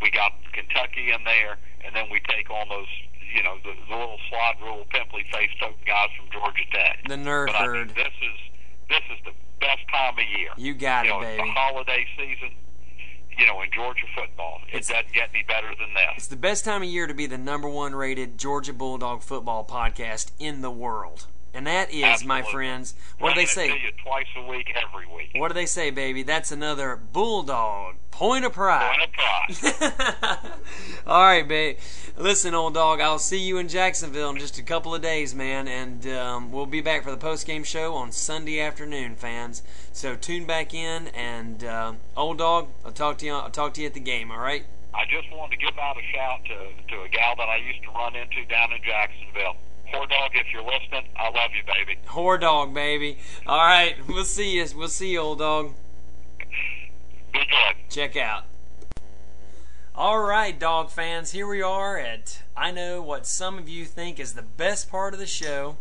we 0.01 0.09
got 0.09 0.33
Kentucky 0.51 1.13
in 1.13 1.21
there, 1.29 1.61
and 1.85 1.95
then 1.95 2.09
we 2.09 2.19
take 2.25 2.49
on 2.49 2.67
those, 2.73 2.89
you 3.21 3.43
know, 3.45 3.61
the, 3.61 3.77
the 3.85 3.93
little 3.93 4.17
slide 4.33 4.57
rule, 4.65 4.85
pimply 4.89 5.25
faced 5.31 5.61
guys 5.85 6.09
from 6.17 6.25
Georgia 6.33 6.65
Tech. 6.73 7.05
The 7.05 7.21
nerd 7.21 7.53
But 7.53 7.55
I 7.55 7.67
mean, 7.69 7.87
this 7.93 8.17
is 8.17 8.37
this 8.89 9.05
is 9.13 9.19
the 9.29 9.37
best 9.61 9.85
time 9.93 10.17
of 10.17 10.25
year. 10.25 10.49
You 10.57 10.73
got 10.73 11.05
you 11.05 11.11
it, 11.11 11.13
know, 11.13 11.21
it's 11.21 11.37
baby. 11.37 11.49
the 11.49 11.53
holiday 11.53 12.07
season. 12.17 12.51
You 13.37 13.47
know, 13.47 13.61
in 13.61 13.69
Georgia 13.73 14.05
football, 14.15 14.61
it 14.67 14.77
It's- 14.77 14.87
doesn't 14.87 15.11
get 15.13 15.29
any 15.33 15.43
better 15.43 15.67
than 15.75 15.93
that. 15.95 16.13
It's 16.17 16.27
the 16.27 16.35
best 16.35 16.63
time 16.65 16.83
of 16.83 16.87
year 16.89 17.07
to 17.07 17.13
be 17.13 17.25
the 17.25 17.37
number 17.37 17.67
one 17.67 17.95
rated 17.95 18.37
Georgia 18.37 18.73
Bulldog 18.73 19.21
football 19.23 19.65
podcast 19.65 20.31
in 20.39 20.61
the 20.61 20.71
world. 20.71 21.27
And 21.53 21.67
that 21.67 21.93
is, 21.93 22.25
my 22.25 22.41
friends, 22.41 22.95
what 23.19 23.35
do 23.35 23.41
they 23.41 23.45
say? 23.45 23.69
Twice 24.03 24.25
a 24.35 24.45
week, 24.47 24.73
every 24.75 25.05
week. 25.05 25.29
What 25.35 25.49
do 25.49 25.53
they 25.53 25.67
say, 25.67 25.91
baby? 25.91 26.23
That's 26.23 26.51
another 26.51 26.95
bulldog 26.95 27.95
point 28.13 28.45
of 28.45 28.53
pride. 28.53 28.95
Point 29.51 29.63
of 29.69 29.83
pride. 29.83 30.37
All 31.07 31.21
right, 31.21 31.47
babe. 31.47 31.77
Listen, 32.17 32.53
old 32.53 32.75
dog, 32.75 33.01
I'll 33.01 33.19
see 33.19 33.39
you 33.39 33.57
in 33.57 33.67
Jacksonville 33.67 34.29
in 34.29 34.37
just 34.37 34.57
a 34.59 34.63
couple 34.63 34.93
of 34.93 35.01
days, 35.01 35.33
man, 35.33 35.67
and 35.67 36.05
um, 36.07 36.51
we'll 36.51 36.67
be 36.67 36.81
back 36.81 37.03
for 37.03 37.11
the 37.11 37.17
post 37.17 37.45
game 37.47 37.63
show 37.63 37.95
on 37.95 38.11
Sunday 38.11 38.59
afternoon, 38.59 39.15
fans. 39.15 39.63
So 39.91 40.15
tune 40.15 40.45
back 40.45 40.73
in, 40.73 41.07
and 41.09 41.63
uh, 41.63 41.93
old 42.15 42.37
dog, 42.37 42.69
I'll 42.85 42.91
talk 42.91 43.17
to 43.19 43.25
you. 43.25 43.33
I'll 43.33 43.49
talk 43.49 43.73
to 43.75 43.81
you 43.81 43.87
at 43.87 43.93
the 43.93 43.99
game. 43.99 44.31
All 44.31 44.39
right. 44.39 44.65
I 44.93 45.05
just 45.05 45.31
wanted 45.31 45.59
to 45.59 45.65
give 45.65 45.77
out 45.79 45.97
a 45.97 46.03
shout 46.13 46.45
to, 46.45 46.95
to 46.95 47.01
a 47.01 47.09
gal 47.09 47.35
that 47.35 47.49
I 47.49 47.57
used 47.57 47.81
to 47.83 47.89
run 47.89 48.15
into 48.15 48.45
down 48.45 48.71
in 48.73 48.81
Jacksonville. 48.83 49.55
Poor 49.93 50.07
dog, 50.07 50.31
if 50.33 50.51
you're 50.51 50.63
listening, 50.63 51.07
I 51.15 51.29
love 51.29 51.51
you, 51.55 51.61
baby. 51.63 51.99
Whore 52.07 52.41
dog, 52.41 52.73
baby. 52.73 53.19
All 53.45 53.57
right, 53.57 53.95
we'll 54.07 54.25
see 54.25 54.57
you. 54.57 54.65
We'll 54.75 54.87
see 54.87 55.11
you, 55.11 55.19
old 55.19 55.37
dog. 55.37 55.73
Be 57.31 57.39
good. 57.39 57.89
check 57.89 58.17
out. 58.17 58.45
All 59.95 60.21
right, 60.21 60.59
dog 60.59 60.89
fans, 60.89 61.31
here 61.31 61.47
we 61.47 61.61
are 61.61 61.99
at 61.99 62.41
I 62.57 62.71
know 62.71 63.03
what 63.03 63.27
some 63.27 63.59
of 63.59 63.69
you 63.69 63.85
think 63.85 64.19
is 64.19 64.33
the 64.33 64.41
best 64.41 64.89
part 64.89 65.13
of 65.13 65.19
the 65.19 65.27
show. 65.27 65.77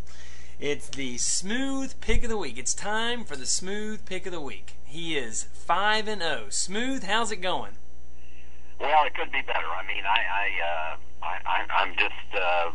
It's 0.60 0.90
the 0.90 1.16
smooth 1.16 1.94
pick 2.02 2.22
of 2.22 2.28
the 2.28 2.36
week. 2.36 2.58
It's 2.58 2.74
time 2.74 3.24
for 3.24 3.36
the 3.36 3.46
smooth 3.46 4.04
pick 4.04 4.26
of 4.26 4.32
the 4.32 4.40
week. 4.40 4.76
He 4.84 5.16
is 5.16 5.44
5 5.44 6.06
and 6.06 6.20
0. 6.20 6.46
Smooth, 6.50 7.04
how's 7.04 7.32
it 7.32 7.36
going? 7.36 7.72
Well, 8.78 9.06
it 9.06 9.14
could 9.14 9.32
be 9.32 9.40
better. 9.40 9.66
I 9.66 9.86
mean, 9.86 10.04
I, 10.04 10.20
I, 10.30 10.46
uh, 10.68 10.96
I, 11.24 11.38
I 11.46 11.82
I'm 11.82 11.94
just 11.96 12.34
uh, 12.34 12.70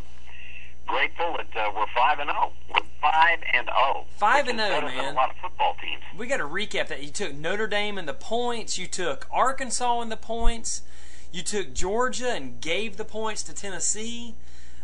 grateful 0.88 1.36
that 1.36 1.56
uh, 1.56 1.70
we're 1.76 1.86
five 1.94 2.18
and 2.18 2.30
zero. 2.30 2.52
We're 2.74 2.80
five 3.00 3.38
and 3.54 3.66
zero. 3.66 4.06
Five 4.16 4.48
and 4.48 4.58
is 4.58 4.66
oh, 4.66 4.80
man. 4.82 5.12
A 5.12 5.16
lot 5.16 5.30
of 5.30 5.36
football 5.36 5.76
teams. 5.80 6.02
We 6.16 6.26
got 6.26 6.38
to 6.38 6.44
recap 6.44 6.88
that. 6.88 7.02
You 7.02 7.10
took 7.10 7.34
Notre 7.34 7.66
Dame 7.68 7.98
in 7.98 8.06
the 8.06 8.14
points, 8.14 8.78
you 8.78 8.86
took 8.86 9.26
Arkansas 9.30 10.00
in 10.00 10.08
the 10.08 10.16
points, 10.16 10.82
you 11.32 11.42
took 11.42 11.72
Georgia 11.74 12.30
and 12.30 12.60
gave 12.60 12.96
the 12.96 13.04
points 13.04 13.42
to 13.44 13.54
Tennessee. 13.54 14.34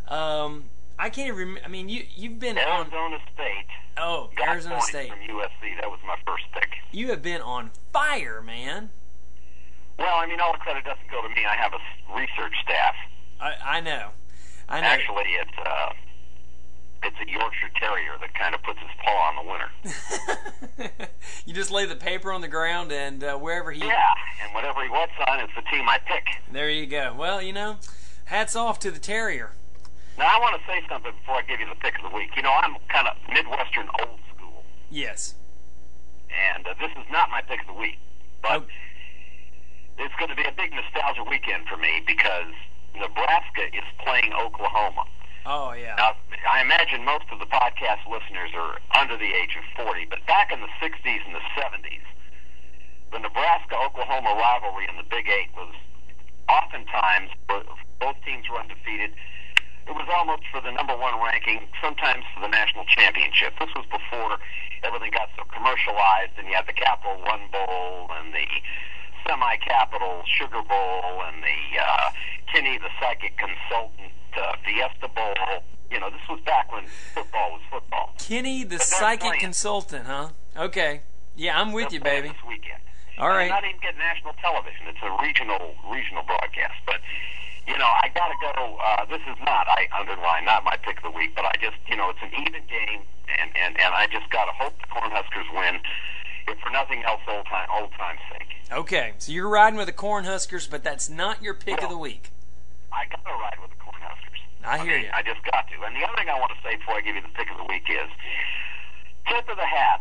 Um, 0.09 0.65
I 0.99 1.11
can't 1.11 1.29
even 1.29 1.39
remember. 1.39 1.63
I 1.65 1.69
mean, 1.69 1.89
you 1.89 2.05
you've 2.15 2.39
been 2.39 2.59
on 2.59 2.87
Arizona 2.87 3.19
State 3.35 3.67
Oh, 3.97 4.31
got 4.37 4.49
Arizona 4.49 4.81
State. 4.81 5.09
from 5.09 5.19
USC. 5.21 5.81
That 5.81 5.91
was 5.91 6.01
my 6.07 6.17
first 6.27 6.45
pick. 6.53 6.69
You 6.93 7.09
have 7.09 7.23
been 7.23 7.41
on 7.41 7.71
fire, 7.93 8.43
man. 8.43 8.91
Well, 9.99 10.17
I 10.17 10.27
mean, 10.27 10.41
all 10.41 10.53
the 10.53 10.59
credit 10.59 10.85
doesn't 10.85 11.09
go 11.11 11.23
to 11.23 11.29
me. 11.29 11.45
I 11.45 11.55
have 11.55 11.73
a 11.73 12.17
research 12.17 12.55
staff. 12.63 12.95
I, 13.41 13.79
I 13.79 13.81
know. 13.81 14.11
I 14.69 14.81
know. 14.81 14.87
Actually, 14.87 15.25
it's 15.41 15.59
uh, 15.65 15.93
it's 17.03 17.17
a 17.21 17.31
Yorkshire 17.31 17.71
Terrier 17.79 18.13
that 18.21 18.35
kind 18.35 18.55
of 18.55 18.63
puts 18.63 18.79
his 18.81 18.91
paw 19.05 19.29
on 19.29 19.45
the 19.45 19.51
winner. 19.51 20.99
you 21.47 21.53
just 21.55 21.71
lay 21.71 21.85
the 21.87 21.97
paper 21.97 22.33
on 22.33 22.41
the 22.41 22.49
ground 22.49 22.93
and 22.93 23.23
uh, 23.23 23.37
wherever 23.37 23.71
he. 23.73 23.81
Yeah, 23.81 24.15
and 24.43 24.55
whatever 24.55 24.83
he 24.83 24.89
wets 24.91 25.13
on, 25.29 25.41
it's 25.41 25.53
the 25.55 25.63
team 25.71 25.89
I 25.89 25.99
pick. 25.99 26.25
There 26.53 26.71
you 26.71 26.87
go. 26.87 27.15
Well, 27.17 27.43
you 27.43 27.53
know, 27.53 27.77
hats 28.27 28.57
off 28.57 28.79
to 28.81 28.91
the 28.91 28.99
terrier. 28.99 29.53
Now, 30.17 30.27
I 30.37 30.39
want 30.41 30.61
to 30.61 30.67
say 30.67 30.81
something 30.89 31.13
before 31.21 31.37
I 31.37 31.43
give 31.43 31.61
you 31.61 31.67
the 31.69 31.75
pick 31.81 31.97
of 32.03 32.09
the 32.11 32.17
week. 32.17 32.31
You 32.37 32.43
know, 32.43 32.53
I'm 32.53 32.77
kind 32.89 33.09
of 33.09 33.17
Midwestern 33.33 33.89
old 34.01 34.19
school. 34.35 34.63
Yes. 34.91 35.35
and 36.55 36.67
uh, 36.67 36.75
this 36.81 36.91
is 36.93 37.05
not 37.11 37.31
my 37.31 37.43
pick 37.43 37.61
of 37.61 37.67
the 37.67 37.73
week, 37.75 37.99
but 38.41 38.51
Oh. 38.63 38.65
it's 39.99 40.15
going 40.19 40.31
to 40.31 40.37
be 40.37 40.45
a 40.45 40.53
big 40.57 40.73
nostalgia 40.73 41.25
weekend 41.29 41.67
for 41.69 41.77
me 41.77 42.03
because 42.07 42.55
Nebraska 42.97 43.69
is 43.73 43.85
playing 44.05 44.33
Oklahoma. 44.33 45.05
Oh 45.47 45.73
yeah. 45.73 45.95
Now, 45.97 46.17
I 46.49 46.63
imagine 46.63 47.05
most 47.05 47.29
of 47.31 47.39
the 47.39 47.47
podcast 47.47 48.09
listeners 48.09 48.51
are 48.57 48.81
under 48.99 49.17
the 49.17 49.29
age 49.35 49.57
of 49.61 49.65
40, 49.85 50.07
but 50.09 50.25
back 50.27 50.53
in 50.53 50.61
the 50.61 50.73
60s 50.81 51.21
and 51.27 51.35
the 51.35 51.45
70s, 51.53 52.05
the 53.13 53.19
Nebraska-Oklahoma 53.21 54.35
rivalry 54.35 54.89
in 54.89 54.97
the 54.97 55.07
Big 55.09 55.29
Eight 55.29 55.53
was 55.55 55.75
oftentimes, 56.49 57.31
both 57.49 58.17
teams 58.25 58.49
were 58.51 58.59
undefeated, 58.59 59.13
it 59.87 59.93
was 59.93 60.09
almost 60.09 60.49
for 60.49 60.65
the 60.65 60.73
number 60.73 60.97
one 60.97 61.21
ranking, 61.21 61.69
sometimes 61.83 62.25
for 62.33 62.41
the 62.41 62.49
national 62.49 62.89
championship. 62.89 63.53
This 63.61 63.69
was 63.77 63.85
before 63.93 64.41
everything 64.83 65.13
got 65.13 65.29
so 65.37 65.45
commercialized, 65.53 66.33
and 66.41 66.49
you 66.49 66.57
had 66.57 66.67
the 66.67 66.73
Capital 66.73 67.21
One 67.21 67.53
Bowl 67.53 68.09
and 68.17 68.33
the 68.33 68.49
semi-capital 69.27 70.23
Sugar 70.39 70.63
Bowl 70.63 71.23
and 71.27 71.43
the 71.43 71.81
uh, 71.81 72.11
Kinney 72.53 72.79
the 72.79 72.91
Psychic 73.01 73.37
Consultant 73.39 74.13
uh, 74.37 74.57
Fiesta 74.65 75.09
Bowl. 75.09 75.63
You 75.91 76.01
know, 76.01 76.11
this 76.11 76.27
was 76.29 76.41
back 76.41 76.73
when 76.73 76.85
football 77.15 77.53
was 77.53 77.63
football. 77.71 78.15
Kenny, 78.19 78.65
the 78.65 78.79
psychic 78.79 79.21
playing. 79.21 79.41
consultant, 79.41 80.07
huh? 80.07 80.31
Okay. 80.57 81.03
Yeah, 81.37 81.61
I'm 81.61 81.73
with 81.73 81.91
They're 81.91 81.99
you, 81.99 82.05
baby. 82.05 82.29
This 82.29 82.45
weekend. 82.47 82.81
All 83.19 83.29
right. 83.29 83.49
Not 83.49 83.63
even 83.65 83.79
get 83.81 83.97
national 83.97 84.35
television. 84.43 84.91
It's 84.91 85.03
a 85.03 85.13
regional 85.23 85.75
regional 85.87 86.23
broadcast. 86.27 86.75
But 86.87 86.99
you 87.67 87.79
know, 87.79 87.87
I 87.87 88.11
gotta 88.15 88.35
go. 88.43 88.79
Uh, 88.83 89.05
this 89.07 89.23
is 89.23 89.39
not. 89.45 89.67
I 89.71 89.87
underline 89.99 90.45
not 90.45 90.65
my 90.65 90.77
pick 90.83 90.99
of 90.99 91.05
the 91.05 91.15
week, 91.15 91.35
but 91.37 91.45
I 91.45 91.53
just 91.63 91.79
you 91.87 91.97
know 91.97 92.11
it's 92.11 92.23
an 92.23 92.33
even 92.35 92.63
game, 92.67 93.03
and 93.39 93.51
and 93.55 93.79
and 93.79 93.95
I 93.95 94.07
just 94.11 94.29
gotta 94.31 94.53
hope 94.53 94.75
the 94.81 94.89
Cornhuskers 94.91 95.47
win. 95.55 95.79
If 96.47 96.59
for 96.61 96.71
nothing 96.71 97.03
else, 97.05 97.21
old 97.29 97.47
time 97.47 97.69
old 97.73 97.91
time's 97.97 98.21
sake. 98.33 98.49
Okay, 98.73 99.15
so 99.19 99.33
you're 99.33 99.49
riding 99.49 99.79
with 99.79 99.87
the 99.87 99.93
Cornhuskers, 99.97 100.69
but 100.69 100.85
that's 100.85 101.09
not 101.09 101.43
your 101.43 101.55
pick 101.55 101.83
of 101.83 101.89
the 101.89 101.99
week. 101.99 102.31
I 102.93 103.07
gotta 103.07 103.37
ride 103.37 103.57
with 103.61 103.71
the 103.71 103.81
Cornhuskers. 103.81 104.41
I 104.65 104.79
hear 104.79 104.97
mean, 104.97 105.05
you. 105.07 105.11
I 105.13 105.23
just 105.23 105.43
got 105.51 105.69
to. 105.69 105.87
And 105.87 105.97
the 105.97 106.05
other 106.05 106.17
thing 106.17 106.29
I 106.29 106.39
want 106.39 106.53
to 106.53 106.61
say 106.63 106.77
before 106.77 106.97
I 106.97 107.01
give 107.01 107.17
you 107.17 107.23
the 107.23 107.35
pick 107.35 107.51
of 107.51 107.57
the 107.57 107.65
week 107.65 107.85
is 107.89 108.11
tip 109.29 109.49
of 109.49 109.57
the 109.57 109.67
hat 109.67 110.01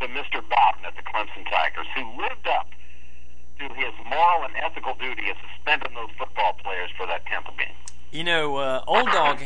to 0.00 0.08
Mr. 0.08 0.44
Bowden 0.44 0.84
at 0.84 0.96
the 0.96 1.02
Clemson 1.02 1.48
Tigers, 1.48 1.86
who 1.94 2.04
lived 2.20 2.46
up 2.46 2.68
to 3.58 3.64
his 3.74 3.92
moral 4.04 4.44
and 4.44 4.54
ethical 4.56 4.94
duty 4.94 5.30
of 5.30 5.36
suspending 5.40 5.94
those 5.94 6.10
football 6.18 6.52
players 6.62 6.90
for 6.96 7.06
that 7.06 7.24
Temple 7.26 7.54
game. 7.58 7.74
You 8.12 8.24
know, 8.24 8.56
uh, 8.56 8.84
old 8.86 9.06
dog, 9.06 9.40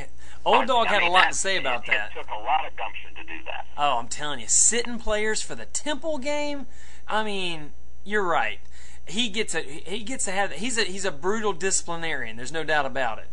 old 0.45 0.67
dog 0.67 0.87
I 0.89 0.95
had 0.95 1.03
a 1.03 1.11
lot 1.11 1.23
that- 1.25 1.33
to 1.33 1.39
say 1.39 1.57
about 1.59 1.85
it, 1.85 1.91
that. 1.93 2.11
It 2.13 2.19
took 2.21 2.31
a 2.31 2.39
lot 2.39 2.67
of 2.67 2.77
gumption 2.77 3.15
to 3.17 3.23
do 3.25 3.43
that. 3.47 3.67
Oh, 3.77 3.99
I'm 3.99 4.09
telling 4.09 4.41
you, 4.41 4.49
sitting 4.49 4.99
players 4.99 5.43
for 5.43 5.55
the 5.55 5.67
Temple 5.67 6.19
game. 6.19 6.67
I 7.09 7.23
mean, 7.25 7.73
you're 8.05 8.25
right. 8.27 8.61
He 9.07 9.29
gets 9.29 9.55
a 9.55 9.63
he 9.63 10.01
gets 10.05 10.25
to 10.27 10.31
have 10.33 10.53
he's 10.53 10.79
a 10.79 10.83
he's 10.85 11.05
a 11.05 11.11
brutal 11.11 11.53
disciplinarian. 11.53 12.37
There's 12.37 12.53
no 12.53 12.63
doubt 12.65 12.87
about 12.87 13.19
it. 13.19 13.27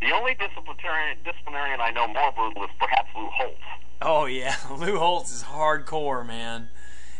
The 0.00 0.12
only 0.12 0.34
disciplinarian, 0.34 1.18
disciplinarian 1.24 1.80
I 1.80 1.90
know 1.90 2.06
more 2.06 2.30
brutal 2.32 2.64
is 2.64 2.70
perhaps 2.78 3.08
Lou 3.16 3.26
Holtz. 3.32 3.58
Oh 4.00 4.26
yeah, 4.26 4.54
Lou 4.70 4.98
Holtz 4.98 5.32
is 5.34 5.42
hardcore, 5.44 6.24
man. 6.24 6.68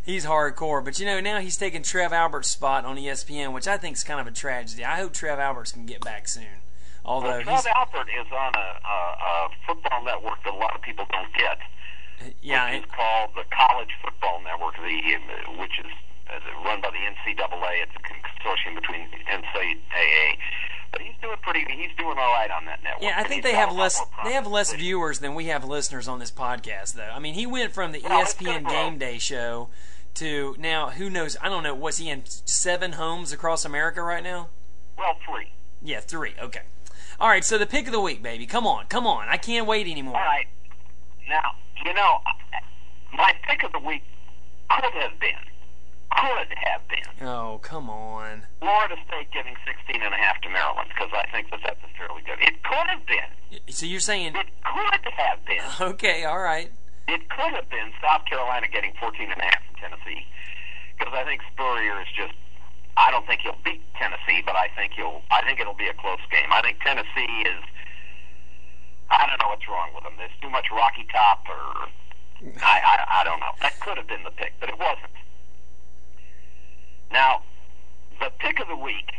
He's 0.04 0.24
hardcore, 0.26 0.84
but 0.84 0.98
you 1.00 1.06
know 1.06 1.20
now 1.20 1.40
he's 1.40 1.56
taking 1.56 1.82
Trev 1.82 2.12
Alberts' 2.12 2.48
spot 2.48 2.84
on 2.84 2.96
ESPN, 2.96 3.52
which 3.52 3.66
I 3.66 3.76
think 3.78 3.96
is 3.96 4.04
kind 4.04 4.20
of 4.20 4.26
a 4.26 4.30
tragedy. 4.30 4.84
I 4.84 4.98
hope 5.00 5.12
Trev 5.12 5.38
Alberts 5.40 5.72
can 5.72 5.86
get 5.86 6.00
back 6.02 6.28
soon. 6.28 6.62
Although 7.08 7.40
Well, 7.46 7.64
Albert 7.74 8.08
is 8.12 8.28
on 8.30 8.52
a, 8.54 8.68
a, 8.84 8.98
a 9.24 9.48
football 9.66 10.04
network 10.04 10.44
that 10.44 10.52
a 10.52 10.56
lot 10.60 10.76
of 10.76 10.82
people 10.82 11.06
don't 11.10 11.32
get. 11.32 11.58
yeah, 12.42 12.68
which 12.74 12.84
is 12.84 12.90
called 12.92 13.30
the 13.34 13.44
College 13.48 13.90
Football 14.04 14.42
Network, 14.44 14.76
the 14.76 15.56
which 15.58 15.78
is 15.80 15.90
run 16.64 16.80
by 16.82 16.90
the 16.90 16.98
NCAA. 17.00 17.82
It's 17.82 17.96
a 17.96 18.02
consortium 18.04 18.74
between 18.74 19.08
NCAA. 19.24 20.36
But 20.92 21.02
he's 21.02 21.14
doing 21.22 21.36
pretty. 21.42 21.60
He's 21.70 21.94
doing 21.98 22.18
all 22.18 22.32
right 22.32 22.50
on 22.50 22.64
that 22.66 22.82
network. 22.82 23.02
yeah. 23.02 23.14
I 23.18 23.24
think 23.24 23.42
they 23.42 23.54
have 23.54 23.72
less 23.72 24.00
they 24.24 24.32
have 24.32 24.46
less 24.46 24.72
viewers 24.72 25.18
than 25.20 25.34
we 25.34 25.46
have 25.46 25.64
listeners 25.64 26.08
on 26.08 26.18
this 26.18 26.30
podcast, 26.30 26.94
though. 26.94 27.10
I 27.12 27.18
mean, 27.18 27.34
he 27.34 27.46
went 27.46 27.72
from 27.72 27.92
the 27.92 28.00
Well, 28.02 28.24
ESPN. 28.24 28.68
Game 28.68 28.98
Day 28.98 29.18
show 29.18 29.68
to 30.14 30.56
now 30.58 30.90
who 30.90 31.08
knows? 31.08 31.36
I 31.42 31.48
don't 31.48 31.62
know. 31.62 31.74
Was 31.74 31.98
he 31.98 32.10
in 32.10 32.22
seven 32.26 32.92
homes 32.92 33.32
across 33.32 33.64
America 33.64 34.02
right 34.02 34.22
now? 34.22 34.48
Well, 34.96 35.16
three. 35.26 35.52
Yeah, 35.82 36.00
three. 36.00 36.34
Okay. 36.40 36.62
All 37.20 37.28
right. 37.28 37.44
So 37.44 37.58
the 37.58 37.66
pick 37.66 37.86
of 37.86 37.92
the 37.92 38.00
week, 38.00 38.22
baby. 38.22 38.46
Come 38.46 38.66
on, 38.66 38.86
come 38.86 39.06
on. 39.06 39.28
I 39.28 39.36
can't 39.36 39.66
wait 39.66 39.86
anymore. 39.86 40.16
All 40.16 40.24
right. 40.24 40.46
Now, 41.28 41.52
you 41.84 41.92
know, 41.94 42.18
my 43.16 43.34
pick 43.48 43.62
of 43.64 43.72
the 43.72 43.78
week 43.80 44.02
could 44.70 44.92
have 44.94 45.18
been, 45.20 45.30
could 46.10 46.48
have 46.56 46.88
been 46.88 47.26
Oh, 47.28 47.58
come 47.62 47.90
on. 47.90 48.42
Florida 48.60 48.94
State 49.06 49.28
giving 49.32 49.56
16 49.66 50.02
and 50.02 50.14
a 50.14 50.16
half 50.16 50.40
to 50.42 50.48
Maryland 50.48 50.88
because 50.88 51.10
I 51.12 51.26
think 51.32 51.50
that 51.50 51.60
that's 51.64 51.80
a 51.82 51.90
fairly 51.98 52.22
good. 52.22 52.38
It 52.40 52.62
could 52.62 52.86
have 52.88 53.04
been. 53.06 53.60
So 53.74 53.86
you're 53.86 54.00
saying 54.00 54.36
It 54.36 54.46
could 54.64 55.12
have 55.16 55.44
been. 55.44 55.64
okay? 55.94 56.24
All 56.24 56.38
right. 56.38 56.70
It 57.08 57.28
could 57.28 57.52
have 57.54 57.68
been 57.70 57.90
South 58.02 58.24
Carolina 58.26 58.68
getting 58.68 58.92
14 59.00 59.32
and 59.32 59.40
a 59.40 59.44
half 59.44 59.60
from 59.66 59.74
Tennessee 59.80 60.26
because 60.98 61.12
I 61.14 61.24
think 61.24 61.42
Spurrier 61.52 62.00
is 62.00 62.08
just. 62.16 62.34
I 62.98 63.10
don't 63.10 63.26
think 63.26 63.42
he'll 63.42 63.56
beat 63.64 63.80
Tennessee, 63.94 64.42
but 64.44 64.56
I 64.56 64.68
think 64.74 64.92
he'll. 64.94 65.22
I 65.30 65.42
think 65.42 65.60
it'll 65.60 65.74
be 65.78 65.86
a 65.86 65.94
close 65.94 66.18
game. 66.30 66.50
I 66.50 66.60
think 66.62 66.80
Tennessee 66.82 67.30
is. 67.46 67.62
I 69.10 69.26
don't 69.26 69.38
know 69.40 69.48
what's 69.48 69.66
wrong 69.68 69.90
with 69.94 70.04
them. 70.04 70.14
There's 70.18 70.34
too 70.42 70.50
much 70.50 70.66
Rocky 70.74 71.06
Top, 71.10 71.46
or 71.48 71.88
I, 72.62 72.76
I, 72.84 73.20
I 73.20 73.24
don't 73.24 73.40
know. 73.40 73.52
That 73.62 73.78
could 73.80 73.96
have 73.96 74.06
been 74.08 74.22
the 74.24 74.30
pick, 74.32 74.52
but 74.60 74.68
it 74.68 74.78
wasn't. 74.78 75.14
Now, 77.10 77.42
the 78.20 78.30
pick 78.38 78.60
of 78.60 78.68
the 78.68 78.76
week 78.76 79.10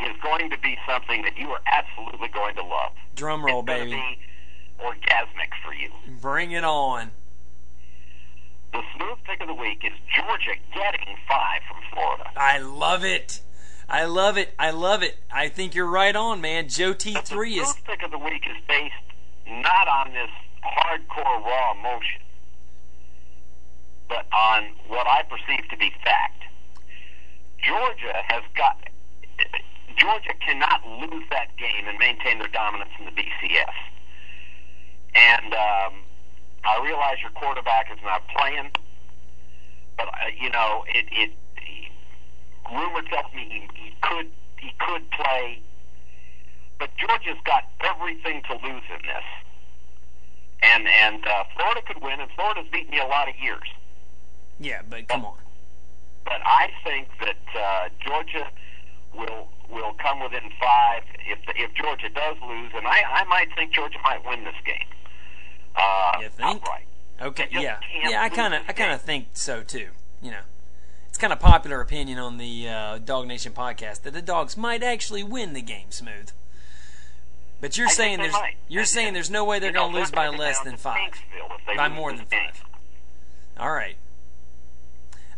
is 0.00 0.16
going 0.22 0.48
to 0.50 0.58
be 0.58 0.78
something 0.88 1.22
that 1.22 1.36
you 1.36 1.48
are 1.48 1.60
absolutely 1.66 2.28
going 2.28 2.54
to 2.56 2.62
love. 2.62 2.92
Drum 3.14 3.44
roll, 3.44 3.60
It's 3.60 3.66
baby. 3.66 3.90
be 3.92 4.18
orgasmic 4.82 5.50
for 5.62 5.74
you. 5.74 5.90
Bring 6.22 6.52
it 6.52 6.64
on. 6.64 7.10
The 8.72 8.82
smooth 8.96 9.18
pick 9.24 9.40
of 9.40 9.48
the 9.48 9.54
week 9.54 9.82
is 9.84 9.92
Georgia 10.14 10.54
getting 10.74 11.16
five 11.28 11.60
from 11.68 11.78
Florida. 11.92 12.30
I 12.36 12.58
love 12.58 13.04
it. 13.04 13.40
I 13.88 14.04
love 14.04 14.38
it. 14.38 14.54
I 14.58 14.70
love 14.70 15.02
it. 15.02 15.18
I 15.32 15.48
think 15.48 15.74
you're 15.74 15.90
right 15.90 16.14
on, 16.14 16.40
man. 16.40 16.68
Joe 16.68 16.94
T3 16.94 17.28
The 17.28 17.62
is. 17.62 17.68
smooth 17.70 17.84
pick 17.84 18.02
of 18.04 18.10
the 18.12 18.18
week 18.18 18.46
is 18.48 18.56
based 18.68 18.94
not 19.48 19.88
on 19.88 20.12
this 20.12 20.30
hardcore 20.62 21.42
raw 21.44 21.72
emotion, 21.72 22.20
but 24.08 24.26
on 24.32 24.68
what 24.86 25.06
I 25.08 25.22
perceive 25.22 25.68
to 25.70 25.76
be 25.76 25.92
fact. 26.04 26.42
Georgia 27.62 28.14
has 28.28 28.42
got. 28.56 28.76
Georgia 29.96 30.32
cannot 30.46 30.86
lose 30.86 31.24
that 31.30 31.56
game 31.58 31.86
and 31.88 31.98
maintain 31.98 32.38
their 32.38 32.48
dominance 32.48 32.90
in 32.98 33.04
the 33.06 33.10
BCS. 33.10 33.74
And 35.14 35.52
um, 35.52 36.00
I 36.64 36.84
realize 36.84 37.16
your 37.22 37.30
quarterback 37.32 37.90
is 37.92 37.98
not 38.04 38.22
playing, 38.28 38.70
but 39.96 40.08
uh, 40.08 40.30
you 40.38 40.50
know 40.50 40.84
it. 40.88 41.06
it 41.10 41.30
he, 41.56 41.88
rumor 42.70 43.02
tells 43.08 43.32
me 43.34 43.48
he, 43.48 43.84
he 43.84 43.94
could 44.02 44.30
he 44.58 44.72
could 44.78 45.10
play, 45.10 45.60
but 46.78 46.90
Georgia's 46.96 47.40
got 47.44 47.64
everything 47.80 48.42
to 48.50 48.54
lose 48.54 48.84
in 48.90 49.02
this. 49.02 49.26
And 50.62 50.86
and 50.86 51.26
uh, 51.26 51.44
Florida 51.56 51.80
could 51.86 52.02
win, 52.02 52.20
and 52.20 52.30
Florida's 52.32 52.66
beaten 52.70 52.92
you 52.92 53.02
a 53.02 53.08
lot 53.08 53.28
of 53.28 53.34
years. 53.40 53.68
Yeah, 54.58 54.82
but 54.88 55.08
come 55.08 55.24
on. 55.24 55.38
But 56.24 56.42
I 56.44 56.68
think 56.84 57.08
that 57.20 57.40
uh, 57.58 57.88
Georgia 58.04 58.46
will 59.16 59.48
will 59.70 59.94
come 59.94 60.20
within 60.20 60.50
five 60.60 61.02
if 61.26 61.38
if 61.56 61.72
Georgia 61.74 62.10
does 62.10 62.36
lose, 62.46 62.70
and 62.74 62.86
I 62.86 63.02
I 63.08 63.24
might 63.24 63.48
think 63.56 63.72
Georgia 63.72 63.98
might 64.04 64.24
win 64.28 64.44
this 64.44 64.60
game. 64.64 64.86
Uh, 65.76 66.12
You 66.20 66.28
think? 66.28 66.62
outright. 66.62 66.86
Okay, 67.22 67.48
yeah, 67.50 67.78
yeah. 68.08 68.22
I 68.22 68.28
kind 68.30 68.54
of, 68.54 68.62
I 68.66 68.72
kind 68.72 68.92
of 68.92 69.02
think 69.02 69.26
so 69.34 69.62
too. 69.62 69.88
You 70.22 70.30
know, 70.30 70.40
it's 71.08 71.18
kind 71.18 71.32
of 71.34 71.38
popular 71.40 71.80
opinion 71.82 72.18
on 72.18 72.38
the 72.38 72.68
uh, 72.68 72.98
Dog 72.98 73.26
Nation 73.26 73.52
podcast 73.52 74.02
that 74.02 74.12
the 74.14 74.22
dogs 74.22 74.56
might 74.56 74.82
actually 74.82 75.22
win 75.22 75.52
the 75.52 75.60
game 75.60 75.90
smooth. 75.90 76.30
But 77.60 77.76
you're 77.76 77.88
I 77.88 77.92
saying 77.92 78.18
there's, 78.20 78.32
might. 78.32 78.54
you're 78.68 78.86
saying 78.86 79.12
there's 79.12 79.30
no 79.30 79.44
way 79.44 79.58
they're 79.58 79.70
going 79.70 79.92
to 79.92 79.98
lose 79.98 80.10
by 80.10 80.28
less 80.28 80.60
than 80.60 80.78
five, 80.78 80.96
Shanksville 81.12 81.58
if 81.58 81.66
they 81.66 81.76
by 81.76 81.88
more 81.90 82.10
than 82.10 82.24
game. 82.30 82.50
five. 82.54 82.64
All 83.58 83.70
right. 83.72 83.96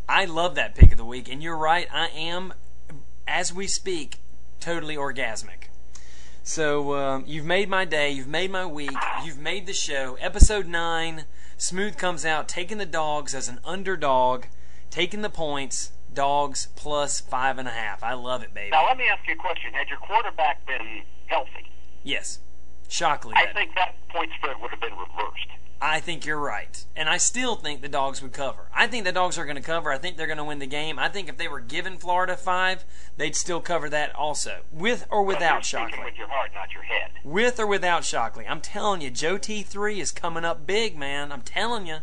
I 0.08 0.24
love 0.26 0.54
that 0.54 0.76
pick 0.76 0.92
of 0.92 0.98
the 0.98 1.04
week, 1.04 1.28
and 1.28 1.42
you're 1.42 1.56
right. 1.56 1.88
I 1.92 2.08
am, 2.08 2.52
as 3.26 3.52
we 3.52 3.66
speak, 3.66 4.18
totally 4.60 4.94
orgasmic. 4.94 5.61
So 6.42 6.94
um, 6.94 7.24
you've 7.26 7.44
made 7.44 7.68
my 7.68 7.84
day. 7.84 8.10
You've 8.10 8.28
made 8.28 8.50
my 8.50 8.66
week. 8.66 8.90
You've 9.24 9.38
made 9.38 9.66
the 9.66 9.72
show. 9.72 10.16
Episode 10.20 10.66
nine. 10.66 11.24
Smooth 11.56 11.96
comes 11.96 12.24
out 12.24 12.48
taking 12.48 12.78
the 12.78 12.86
dogs 12.86 13.34
as 13.34 13.48
an 13.48 13.60
underdog, 13.64 14.44
taking 14.90 15.22
the 15.22 15.30
points. 15.30 15.92
Dogs 16.12 16.68
plus 16.76 17.20
five 17.20 17.56
and 17.58 17.66
a 17.66 17.70
half. 17.70 18.02
I 18.02 18.12
love 18.12 18.42
it, 18.42 18.52
baby. 18.52 18.70
Now 18.72 18.86
let 18.86 18.98
me 18.98 19.04
ask 19.10 19.26
you 19.26 19.32
a 19.32 19.36
question: 19.36 19.72
Had 19.72 19.88
your 19.88 19.98
quarterback 19.98 20.66
been 20.66 21.02
healthy, 21.26 21.70
Yes. 22.02 22.40
Shockley. 22.88 23.32
I 23.34 23.50
think 23.54 23.74
that 23.76 23.94
point 24.10 24.30
spread 24.36 24.60
would 24.60 24.70
have 24.70 24.80
been 24.80 24.92
reversed. 24.92 25.46
I 25.84 25.98
think 25.98 26.24
you're 26.24 26.38
right. 26.38 26.84
And 26.94 27.08
I 27.08 27.16
still 27.16 27.56
think 27.56 27.82
the 27.82 27.88
dogs 27.88 28.22
would 28.22 28.32
cover. 28.32 28.68
I 28.72 28.86
think 28.86 29.04
the 29.04 29.10
dogs 29.10 29.36
are 29.36 29.44
going 29.44 29.56
to 29.56 29.62
cover. 29.62 29.90
I 29.90 29.98
think 29.98 30.16
they're 30.16 30.28
going 30.28 30.38
to 30.38 30.44
win 30.44 30.60
the 30.60 30.66
game. 30.66 30.96
I 30.96 31.08
think 31.08 31.28
if 31.28 31.36
they 31.36 31.48
were 31.48 31.58
given 31.58 31.98
Florida 31.98 32.36
five, 32.36 32.84
they'd 33.16 33.34
still 33.34 33.60
cover 33.60 33.88
that 33.88 34.14
also. 34.14 34.60
With 34.70 35.08
or 35.10 35.24
without 35.24 35.64
Shockley. 35.64 35.98
with 36.04 36.16
your 36.16 36.28
heart, 36.28 36.52
not 36.54 36.72
your 36.72 36.84
head. 36.84 37.10
With 37.24 37.58
or 37.58 37.66
without 37.66 38.04
Shockley. 38.04 38.46
I'm 38.46 38.60
telling 38.60 39.00
you, 39.00 39.10
Joe 39.10 39.38
T3 39.38 39.98
is 39.98 40.12
coming 40.12 40.44
up 40.44 40.68
big, 40.68 40.96
man. 40.96 41.32
I'm 41.32 41.42
telling 41.42 41.88
you. 41.88 41.96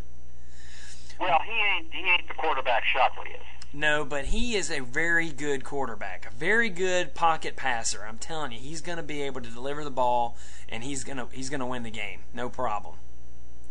Well, 1.17 1.39
he 1.45 1.77
ain't 1.77 1.93
he 1.93 1.99
ain't 1.99 2.27
the 2.27 2.33
quarterback 2.33 2.83
Shockley 2.83 3.29
is. 3.29 3.45
No, 3.71 4.03
but 4.03 4.25
he 4.25 4.55
is 4.55 4.69
a 4.69 4.79
very 4.79 5.29
good 5.29 5.63
quarterback, 5.63 6.29
a 6.29 6.35
very 6.35 6.69
good 6.69 7.15
pocket 7.15 7.55
passer. 7.55 8.03
I'm 8.05 8.17
telling 8.17 8.51
you, 8.51 8.59
he's 8.59 8.81
going 8.81 8.97
to 8.97 9.03
be 9.03 9.21
able 9.21 9.39
to 9.39 9.49
deliver 9.49 9.85
the 9.85 9.91
ball, 9.91 10.35
and 10.67 10.83
he's 10.83 11.05
going 11.05 11.17
to 11.17 11.27
he's 11.31 11.49
going 11.49 11.61
to 11.61 11.65
win 11.65 11.83
the 11.83 11.91
game, 11.91 12.21
no 12.33 12.49
problem. 12.49 12.95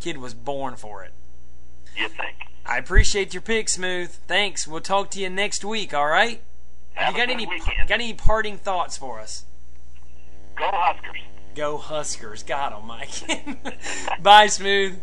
Kid 0.00 0.18
was 0.18 0.34
born 0.34 0.76
for 0.76 1.02
it. 1.02 1.12
You 1.96 2.08
think? 2.08 2.36
I 2.64 2.78
appreciate 2.78 3.34
your 3.34 3.40
pick, 3.40 3.68
Smooth. 3.68 4.10
Thanks. 4.26 4.66
We'll 4.68 4.80
talk 4.80 5.10
to 5.12 5.20
you 5.20 5.30
next 5.30 5.64
week. 5.64 5.94
All 5.94 6.06
right? 6.06 6.42
Have 6.94 7.12
you 7.14 7.18
got 7.18 7.30
any 7.30 7.46
weekend. 7.46 7.88
got 7.88 7.94
any 7.94 8.12
parting 8.14 8.58
thoughts 8.58 8.96
for 8.96 9.20
us? 9.20 9.44
Go 10.56 10.68
Huskers. 10.72 11.20
Go 11.54 11.76
Huskers. 11.78 12.42
Got 12.42 12.72
'em, 12.72 12.86
Mike. 12.86 13.10
Bye, 14.22 14.48
Smooth. 14.48 14.98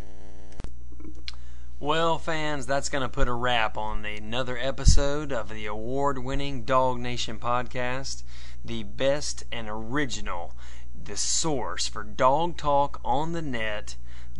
Well, 1.78 2.18
fans, 2.18 2.64
that's 2.66 2.88
going 2.88 3.02
to 3.02 3.08
put 3.08 3.28
a 3.28 3.34
wrap 3.34 3.76
on 3.76 4.04
another 4.06 4.56
episode 4.56 5.30
of 5.32 5.50
the 5.50 5.66
award 5.66 6.18
winning 6.18 6.64
Dog 6.64 6.98
Nation 7.00 7.38
podcast, 7.38 8.22
the 8.64 8.82
best 8.82 9.44
and 9.52 9.68
original, 9.68 10.54
the 11.04 11.18
source 11.18 11.86
for 11.86 12.02
dog 12.02 12.56
talk 12.56 12.98
on 13.04 13.32
the 13.32 13.42
net, 13.42 13.96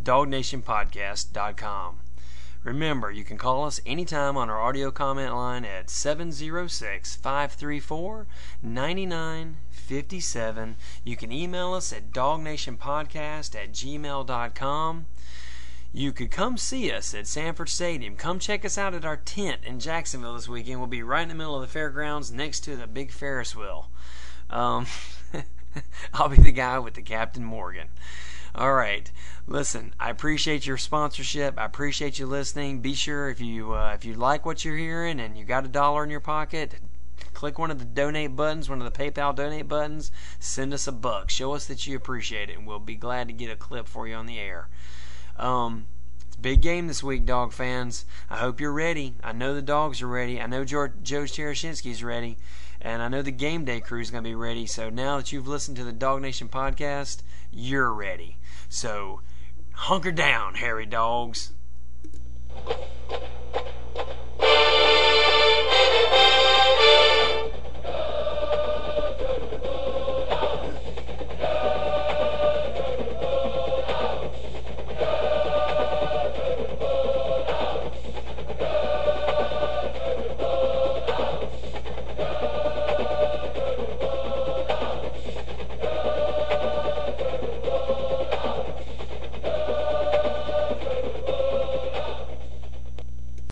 dognationpodcast.com. 0.07 1.99
Remember, 2.63 3.11
you 3.11 3.23
can 3.25 3.37
call 3.37 3.65
us 3.65 3.81
anytime 3.85 4.37
on 4.37 4.49
our 4.49 4.61
audio 4.61 4.89
comment 4.89 5.35
line 5.35 5.65
at 5.65 5.89
706 5.89 7.17
534 7.17 8.25
9957. 8.63 10.75
You 11.03 11.17
can 11.17 11.33
email 11.33 11.73
us 11.73 11.91
at 11.91 12.13
dognationpodcast 12.13 13.55
at 13.55 13.73
gmail.com. 13.73 15.05
You 15.91 16.13
could 16.13 16.31
come 16.31 16.57
see 16.57 16.89
us 16.89 17.13
at 17.13 17.27
Sanford 17.27 17.67
Stadium. 17.67 18.15
Come 18.15 18.39
check 18.39 18.63
us 18.63 18.77
out 18.77 18.93
at 18.93 19.03
our 19.03 19.17
tent 19.17 19.59
in 19.65 19.81
Jacksonville 19.81 20.35
this 20.35 20.47
weekend. 20.47 20.79
We'll 20.79 20.87
be 20.87 21.03
right 21.03 21.23
in 21.23 21.29
the 21.29 21.35
middle 21.35 21.55
of 21.55 21.61
the 21.61 21.67
fairgrounds 21.67 22.31
next 22.31 22.61
to 22.61 22.77
the 22.77 22.87
big 22.87 23.11
Ferris 23.11 23.57
wheel. 23.57 23.89
Um, 24.49 24.85
I'll 26.13 26.29
be 26.29 26.37
the 26.37 26.53
guy 26.53 26.79
with 26.79 26.93
the 26.93 27.01
Captain 27.01 27.43
Morgan. 27.43 27.89
All 28.57 28.73
right. 28.73 29.11
Listen, 29.45 29.93
I 29.99 30.09
appreciate 30.09 30.65
your 30.65 30.77
sponsorship. 30.77 31.59
I 31.59 31.65
appreciate 31.65 32.17
you 32.17 32.25
listening. 32.25 32.79
Be 32.79 32.95
sure 32.95 33.29
if 33.29 33.39
you 33.39 33.73
uh, 33.73 33.93
if 33.93 34.03
you 34.03 34.15
like 34.15 34.47
what 34.47 34.65
you're 34.65 34.75
hearing 34.75 35.19
and 35.19 35.37
you 35.37 35.45
got 35.45 35.63
a 35.63 35.67
dollar 35.67 36.03
in 36.03 36.09
your 36.09 36.19
pocket, 36.19 36.73
click 37.35 37.59
one 37.59 37.69
of 37.69 37.77
the 37.77 37.85
donate 37.85 38.35
buttons, 38.35 38.67
one 38.67 38.81
of 38.81 38.91
the 38.91 38.99
PayPal 38.99 39.35
donate 39.35 39.67
buttons. 39.67 40.11
Send 40.39 40.73
us 40.73 40.87
a 40.87 40.91
buck. 40.91 41.29
Show 41.29 41.53
us 41.53 41.67
that 41.67 41.85
you 41.85 41.95
appreciate 41.95 42.49
it, 42.49 42.57
and 42.57 42.65
we'll 42.65 42.79
be 42.79 42.95
glad 42.95 43.27
to 43.27 43.33
get 43.33 43.51
a 43.51 43.55
clip 43.55 43.87
for 43.87 44.07
you 44.07 44.15
on 44.15 44.25
the 44.25 44.39
air. 44.39 44.69
Um, 45.37 45.85
it's 46.25 46.35
a 46.35 46.39
big 46.39 46.61
game 46.61 46.87
this 46.87 47.03
week, 47.03 47.27
dog 47.27 47.53
fans. 47.53 48.05
I 48.27 48.37
hope 48.37 48.59
you're 48.59 48.73
ready. 48.73 49.13
I 49.23 49.33
know 49.33 49.53
the 49.53 49.61
dogs 49.61 50.01
are 50.01 50.07
ready. 50.07 50.41
I 50.41 50.47
know 50.47 50.65
George, 50.65 50.93
Joe 51.03 51.23
Tereshinski's 51.25 52.03
ready. 52.03 52.37
And 52.81 53.01
I 53.01 53.07
know 53.07 53.21
the 53.21 53.31
game 53.31 53.65
day 53.65 53.81
crew 53.81 54.01
is 54.01 54.11
going 54.11 54.23
to 54.23 54.29
be 54.29 54.35
ready. 54.35 54.65
So 54.65 54.89
now 54.89 55.17
that 55.17 55.31
you've 55.31 55.47
listened 55.47 55.77
to 55.77 55.83
the 55.83 55.91
Dog 55.91 56.21
Nation 56.21 56.47
podcast, 56.47 57.21
you're 57.51 57.91
ready. 57.91 58.37
So 58.69 59.21
hunker 59.73 60.11
down, 60.11 60.55
hairy 60.55 60.85
dogs. 60.85 61.53